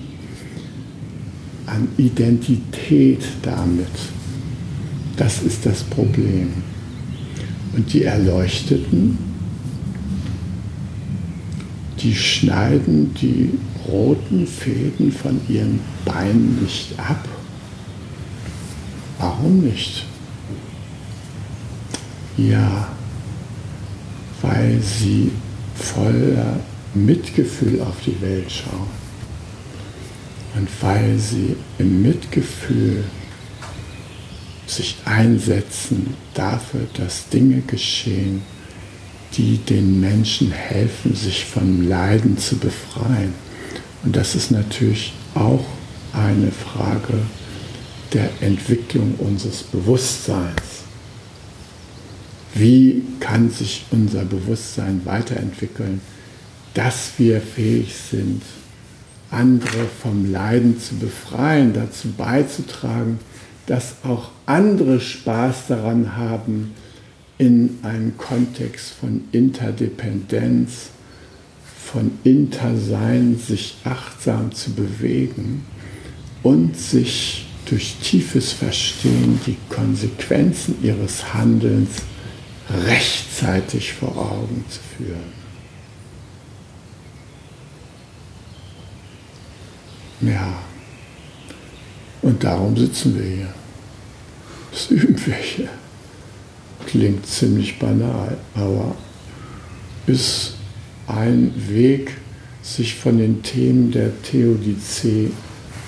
an 1.65 1.87
Identität 1.97 3.23
damit. 3.43 3.87
Das 5.17 5.43
ist 5.43 5.65
das 5.65 5.83
Problem. 5.83 6.49
Und 7.73 7.93
die 7.93 8.03
Erleuchteten, 8.03 9.17
die 11.99 12.15
schneiden 12.15 13.13
die 13.21 13.51
roten 13.87 14.47
Fäden 14.47 15.11
von 15.11 15.39
ihren 15.47 15.79
Beinen 16.05 16.59
nicht 16.61 16.97
ab. 16.97 17.27
Warum 19.19 19.59
nicht? 19.59 20.08
Ja, 22.47 22.87
weil 24.41 24.79
sie 24.81 25.31
voller 25.75 26.59
Mitgefühl 26.93 27.81
auf 27.81 27.95
die 28.05 28.19
Welt 28.21 28.49
schauen. 28.49 28.87
Und 30.55 30.69
weil 30.81 31.17
sie 31.17 31.55
im 31.77 32.01
Mitgefühl 32.01 33.03
sich 34.67 34.97
einsetzen 35.05 36.15
dafür, 36.33 36.87
dass 36.93 37.27
Dinge 37.29 37.61
geschehen, 37.61 38.41
die 39.35 39.57
den 39.57 39.99
Menschen 39.99 40.51
helfen, 40.51 41.15
sich 41.15 41.45
vom 41.45 41.87
Leiden 41.87 42.37
zu 42.37 42.57
befreien. 42.57 43.33
Und 44.03 44.15
das 44.15 44.35
ist 44.35 44.51
natürlich 44.51 45.13
auch 45.35 45.65
eine 46.13 46.51
Frage 46.51 47.19
der 48.13 48.29
Entwicklung 48.41 49.15
unseres 49.17 49.63
Bewusstseins. 49.63 50.78
Wie 52.53 53.03
kann 53.19 53.51
sich 53.51 53.85
unser 53.91 54.25
Bewusstsein 54.25 55.01
weiterentwickeln, 55.05 56.01
dass 56.73 57.11
wir 57.17 57.41
fähig 57.41 57.95
sind, 57.95 58.41
andere 59.31 59.85
vom 60.01 60.31
Leiden 60.31 60.79
zu 60.79 60.95
befreien, 60.95 61.73
dazu 61.73 62.09
beizutragen, 62.17 63.19
dass 63.67 63.97
auch 64.03 64.31
andere 64.45 64.99
Spaß 64.99 65.67
daran 65.67 66.15
haben, 66.17 66.73
in 67.37 67.79
einem 67.83 68.17
Kontext 68.17 68.93
von 68.99 69.21
Interdependenz, 69.31 70.89
von 71.83 72.11
Intersein 72.23 73.39
sich 73.39 73.77
achtsam 73.83 74.51
zu 74.51 74.71
bewegen 74.71 75.63
und 76.43 76.77
sich 76.77 77.47
durch 77.65 77.95
tiefes 78.01 78.51
Verstehen 78.51 79.39
die 79.45 79.57
Konsequenzen 79.69 80.75
ihres 80.83 81.33
Handelns 81.33 81.89
rechtzeitig 82.69 83.93
vor 83.93 84.15
Augen 84.15 84.63
zu 84.69 84.79
führen. 84.97 85.39
Ja, 90.21 90.59
und 92.21 92.43
darum 92.43 92.75
sitzen 92.75 93.17
wir 93.17 93.25
hier. 93.25 93.53
Das 94.71 94.91
üben 94.91 95.25
wir 95.25 95.35
hier. 95.35 95.69
Klingt 96.85 97.25
ziemlich 97.25 97.79
banal, 97.79 98.37
aber 98.53 98.95
ist 100.07 100.55
ein 101.07 101.53
Weg, 101.69 102.11
sich 102.61 102.95
von 102.95 103.17
den 103.17 103.41
Themen 103.41 103.91
der 103.91 104.21
Theodizee 104.21 105.31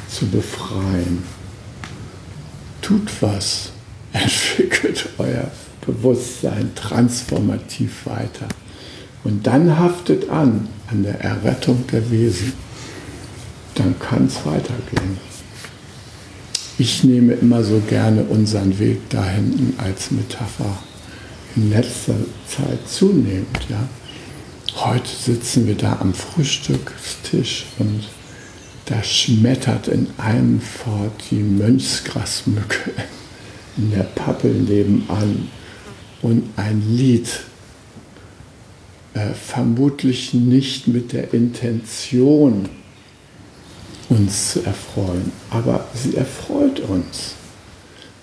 zu 0.08 0.28
befreien. 0.28 1.24
Tut 2.82 3.10
was, 3.22 3.72
entwickelt 4.14 5.10
euer 5.18 5.52
Bewusstsein 5.86 6.72
transformativ 6.76 8.06
weiter. 8.06 8.48
Und 9.24 9.46
dann 9.46 9.78
haftet 9.78 10.30
an, 10.30 10.68
an 10.90 11.04
der 11.04 11.22
Errettung 11.22 11.86
der 11.92 12.10
Wesen. 12.10 12.54
Dann 13.76 13.98
kann 14.00 14.26
es 14.26 14.46
weitergehen. 14.46 15.18
Ich 16.78 17.04
nehme 17.04 17.34
immer 17.34 17.64
so 17.64 17.82
gerne 17.88 18.24
unseren 18.24 18.80
Weg 18.80 19.10
da 19.10 19.24
hinten 19.24 19.76
als 19.78 20.10
Metapher 20.12 20.80
in 21.56 21.70
letzter 21.70 22.16
Zeit 22.48 22.88
zunehmend. 22.88 23.68
Ja. 23.70 23.88
Heute 24.76 25.10
sitzen 25.10 25.68
wir 25.68 25.76
da 25.76 25.98
am 26.00 26.14
Frühstückstisch 26.14 27.66
und 27.78 28.08
da 28.86 29.04
schmettert 29.04 29.88
in 29.88 30.08
einem 30.18 30.60
fort 30.60 31.12
die 31.30 31.44
Mönchsgrasmücke 31.44 32.92
in 33.78 33.92
der 33.92 34.04
Pappel 34.04 34.52
nebenan 34.52 35.50
und 36.22 36.44
ein 36.56 36.82
Lied, 36.96 37.28
äh, 39.14 39.34
vermutlich 39.34 40.34
nicht 40.34 40.88
mit 40.88 41.14
der 41.14 41.34
Intention, 41.34 42.70
uns 44.10 44.54
zu 44.54 44.64
erfreuen, 44.64 45.32
aber 45.50 45.88
sie 45.94 46.16
erfreut 46.16 46.82
uns. 46.82 47.36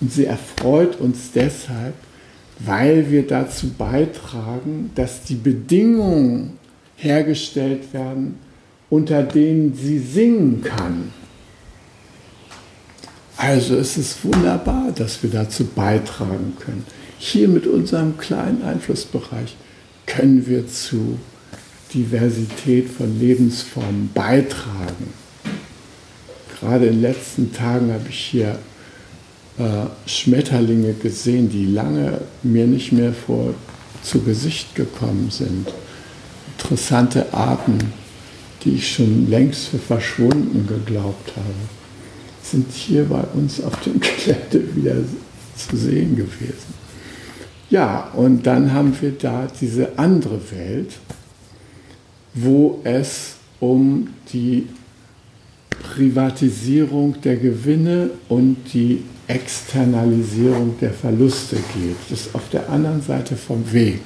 Und 0.01 0.11
sie 0.13 0.25
erfreut 0.25 0.99
uns 0.99 1.31
deshalb, 1.33 1.95
weil 2.59 3.09
wir 3.09 3.25
dazu 3.25 3.69
beitragen, 3.71 4.91
dass 4.95 5.23
die 5.23 5.35
Bedingungen 5.35 6.57
hergestellt 6.95 7.93
werden, 7.93 8.37
unter 8.89 9.23
denen 9.23 9.73
sie 9.73 9.99
singen 9.99 10.61
kann. 10.63 11.11
Also 13.37 13.75
es 13.75 13.97
ist 13.97 14.23
wunderbar, 14.25 14.91
dass 14.93 15.23
wir 15.23 15.29
dazu 15.29 15.65
beitragen 15.65 16.57
können. 16.59 16.85
Hier 17.21 17.49
mit 17.49 17.67
unserem 17.67 18.17
kleinen 18.17 18.63
Einflussbereich 18.63 19.57
können 20.05 20.47
wir 20.47 20.69
zu 20.69 21.19
Diversität 21.93 22.89
von 22.89 23.19
Lebensformen 23.19 24.09
beitragen. 24.13 25.13
Gerade 26.59 26.85
in 26.85 26.93
den 26.93 27.01
letzten 27.01 27.51
Tagen 27.51 27.91
habe 27.91 28.05
ich 28.09 28.17
hier 28.17 28.57
äh, 29.57 30.09
Schmetterlinge 30.09 30.93
gesehen, 30.93 31.49
die 31.49 31.65
lange 31.65 32.21
mir 32.41 32.65
nicht 32.65 32.93
mehr 32.93 33.11
vor 33.11 33.53
zu 34.01 34.21
Gesicht 34.21 34.73
gekommen 34.75 35.29
sind. 35.29 35.67
Interessante 36.57 37.33
Arten, 37.33 37.79
die 38.63 38.75
ich 38.75 38.93
schon 38.93 39.29
längst 39.29 39.67
für 39.67 39.77
verschwunden 39.77 40.67
geglaubt 40.67 41.33
habe, 41.35 41.53
sind 42.41 42.71
hier 42.71 43.03
bei 43.03 43.23
uns 43.33 43.61
auf 43.61 43.77
dem 43.81 43.99
Gelände 43.99 44.73
wieder 44.73 44.95
zu 45.57 45.75
sehen 45.75 46.15
gewesen. 46.15 46.78
Ja, 47.69 48.09
und 48.15 48.47
dann 48.47 48.73
haben 48.73 48.95
wir 48.99 49.11
da 49.11 49.47
diese 49.59 49.97
andere 49.97 50.39
Welt, 50.51 50.93
wo 52.33 52.79
es 52.83 53.35
um 53.59 54.09
die 54.33 54.67
Privatisierung 55.69 57.21
der 57.21 57.37
Gewinne 57.37 58.09
und 58.27 58.57
die 58.73 59.03
Externalisierung 59.27 60.75
der 60.81 60.91
Verluste 60.91 61.57
geht. 61.75 61.95
Das 62.09 62.21
ist 62.21 62.35
auf 62.35 62.49
der 62.49 62.69
anderen 62.69 63.01
Seite 63.01 63.35
vom 63.35 63.71
Weg. 63.71 64.01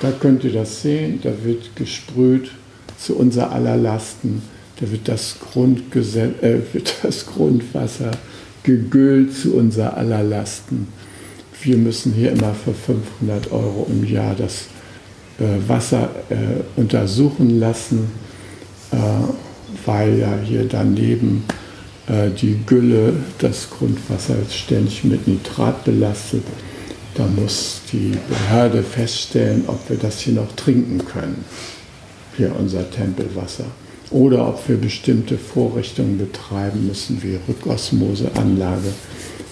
Da 0.00 0.12
könnt 0.12 0.44
ihr 0.44 0.52
das 0.52 0.82
sehen, 0.82 1.18
da 1.22 1.32
wird 1.42 1.74
gesprüht 1.74 2.52
zu 2.96 3.16
unser 3.16 3.50
aller 3.50 3.76
Lasten, 3.76 4.42
da 4.80 4.88
wird 4.90 5.08
das, 5.08 5.36
äh, 5.56 6.58
wird 6.72 6.94
das 7.02 7.26
Grundwasser 7.26 8.12
gegüllt 8.62 9.34
zu 9.34 9.56
unser 9.56 9.96
aller 9.96 10.22
Lasten. 10.22 10.86
Wir 11.62 11.76
müssen 11.76 12.12
hier 12.12 12.32
immer 12.32 12.54
für 12.54 12.74
500 12.74 13.50
Euro 13.52 13.86
im 13.90 14.04
Jahr 14.04 14.34
das 14.34 14.66
äh, 15.38 15.68
Wasser 15.68 16.10
äh, 16.30 16.80
untersuchen 16.80 17.58
lassen. 17.58 18.10
Äh, 18.92 18.96
weil 19.84 20.18
ja 20.18 20.38
hier 20.44 20.64
daneben 20.64 21.44
äh, 22.08 22.30
die 22.30 22.58
Gülle 22.66 23.14
das 23.38 23.70
Grundwasser 23.70 24.36
ständig 24.50 25.04
mit 25.04 25.26
Nitrat 25.26 25.84
belastet. 25.84 26.42
Da 27.14 27.26
muss 27.26 27.80
die 27.92 28.12
Behörde 28.28 28.82
feststellen, 28.82 29.64
ob 29.66 29.88
wir 29.88 29.96
das 29.96 30.20
hier 30.20 30.34
noch 30.34 30.54
trinken 30.54 31.04
können, 31.04 31.44
hier 32.36 32.54
unser 32.58 32.88
Tempelwasser. 32.90 33.64
Oder 34.10 34.48
ob 34.48 34.68
wir 34.68 34.76
bestimmte 34.76 35.36
Vorrichtungen 35.36 36.16
betreiben 36.16 36.86
müssen, 36.86 37.22
wie 37.22 37.38
Rückosmoseanlage, 37.48 38.92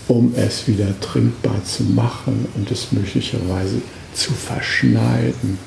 um 0.09 0.33
es 0.37 0.69
wieder 0.69 0.99
trinkbar 1.01 1.65
zu 1.65 1.83
machen 1.83 2.47
und 2.55 2.71
es 2.71 2.93
möglicherweise 2.93 3.81
zu 4.15 4.33
verschneiden. 4.33 5.59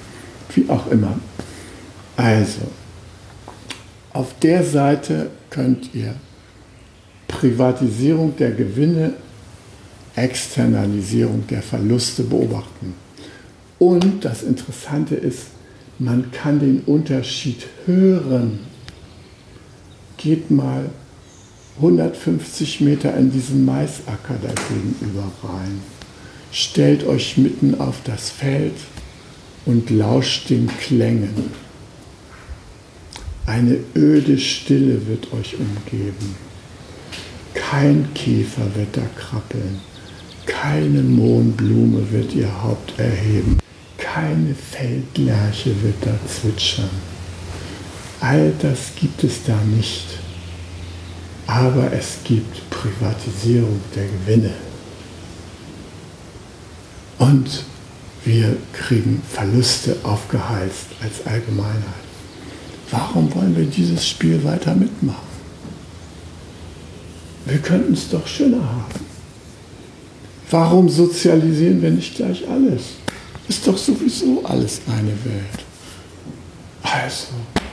Wie 0.54 0.70
auch 0.70 0.90
immer. 0.92 1.20
Also, 2.16 2.62
auf 4.14 4.34
der 4.42 4.64
Seite 4.64 5.30
könnt 5.50 5.94
ihr 5.94 6.16
Privatisierung 7.28 8.36
der 8.36 8.52
Gewinne, 8.52 9.14
Externalisierung 10.16 11.46
der 11.48 11.62
Verluste 11.62 12.24
beobachten. 12.24 12.96
Und 13.78 14.26
das 14.26 14.44
Interessante 14.44 15.16
ist, 15.16 15.48
man 16.00 16.32
kann 16.32 16.60
den 16.60 16.82
Unterschied 16.82 17.68
hören. 17.86 18.60
Geht 20.18 20.50
mal 20.50 20.90
150 21.80 22.82
Meter 22.82 23.16
in 23.16 23.32
diesen 23.32 23.66
Maisacker 23.66 24.36
da 24.42 24.54
gegenüber 24.68 25.32
rein. 25.44 25.82
Stellt 26.52 27.06
euch 27.06 27.38
mitten 27.38 27.80
auf 27.80 27.98
das 28.04 28.30
Feld 28.30 28.76
und 29.66 29.90
lauscht 29.90 30.50
den 30.50 30.68
Klängen. 30.68 31.52
Eine 33.46 33.78
öde 33.96 34.38
Stille 34.38 35.08
wird 35.08 35.32
euch 35.34 35.56
umgeben. 35.56 36.36
Kein 37.54 38.14
Käfer 38.14 38.76
wird 38.76 38.98
da 38.98 39.06
krabbeln. 39.16 39.80
Keine 40.46 41.02
Mohnblume 41.02 42.12
wird 42.12 42.34
ihr 42.36 42.62
Haupt 42.62 43.00
erheben. 43.00 43.60
keine 43.98 44.56
Feldlerche 44.56 45.82
wird 45.84 45.96
da 46.02 46.18
zwitschern. 46.28 46.90
All 48.20 48.52
das 48.62 48.92
gibt 49.00 49.24
es 49.24 49.44
da 49.44 49.58
nicht. 49.76 50.06
Aber 51.50 51.92
es 51.92 52.20
gibt 52.24 52.70
Privatisierung 52.70 53.82
der 53.96 54.06
Gewinne. 54.06 54.54
Und 57.18 57.64
wir 58.24 58.56
kriegen 58.72 59.24
Verluste 59.28 59.96
aufgeheizt 60.04 60.86
als 61.02 61.26
Allgemeinheit. 61.26 61.84
Warum 62.92 63.34
wollen 63.34 63.58
wir 63.58 63.66
dieses 63.66 64.08
Spiel 64.08 64.44
weiter 64.44 64.76
mitmachen? 64.76 65.28
Wir 67.48 67.58
könnten 67.58 67.94
es 67.94 68.10
doch 68.10 68.28
schöner 68.28 68.64
haben. 68.64 69.06
Warum 70.52 70.88
sozialisieren 70.88 71.82
wir 71.82 71.90
nicht 71.90 72.16
gleich 72.16 72.48
alles? 72.48 72.84
Ist 73.48 73.66
doch 73.66 73.78
sowieso 73.78 74.46
alles 74.46 74.82
eine 74.88 75.18
Welt. 75.26 75.66
Also, 76.84 77.30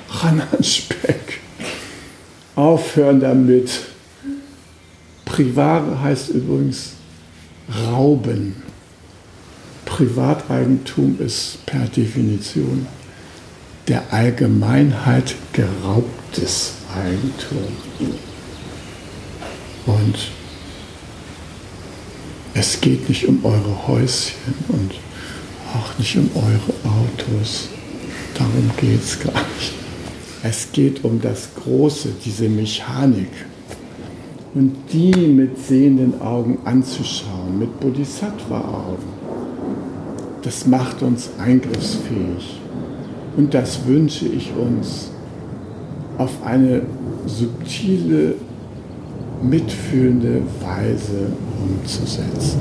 ran 0.08 0.40
an 0.40 0.64
Speck. 0.64 1.40
Aufhören 2.56 3.20
damit. 3.20 3.70
Privare 5.26 6.00
heißt 6.00 6.30
übrigens 6.30 6.92
rauben. 7.86 8.62
Privateigentum 9.84 11.18
ist 11.20 11.64
per 11.66 11.86
Definition 11.86 12.86
der 13.88 14.02
Allgemeinheit 14.12 15.36
geraubtes 15.52 16.74
Eigentum. 16.94 17.68
Und 19.86 20.16
es 22.54 22.80
geht 22.80 23.08
nicht 23.08 23.26
um 23.28 23.44
eure 23.44 23.86
Häuschen 23.86 24.34
und 24.68 24.92
auch 25.74 25.98
nicht 25.98 26.16
um 26.16 26.30
eure 26.34 26.72
Autos. 26.84 27.68
Darum 28.34 28.70
geht 28.78 29.02
es 29.02 29.20
gar 29.20 29.32
nicht. 29.32 29.85
Es 30.48 30.70
geht 30.70 31.02
um 31.02 31.20
das 31.20 31.48
Große, 31.56 32.10
diese 32.24 32.48
Mechanik. 32.48 33.32
Und 34.54 34.76
die 34.92 35.10
mit 35.10 35.58
sehenden 35.58 36.20
Augen 36.20 36.58
anzuschauen, 36.64 37.58
mit 37.58 37.80
Bodhisattva-Augen, 37.80 39.02
das 40.42 40.64
macht 40.64 41.02
uns 41.02 41.30
eingriffsfähig. 41.36 42.60
Und 43.36 43.54
das 43.54 43.86
wünsche 43.86 44.26
ich 44.26 44.52
uns 44.54 45.10
auf 46.16 46.30
eine 46.44 46.82
subtile, 47.26 48.36
mitfühlende 49.42 50.42
Weise 50.60 51.32
umzusetzen. 51.60 52.60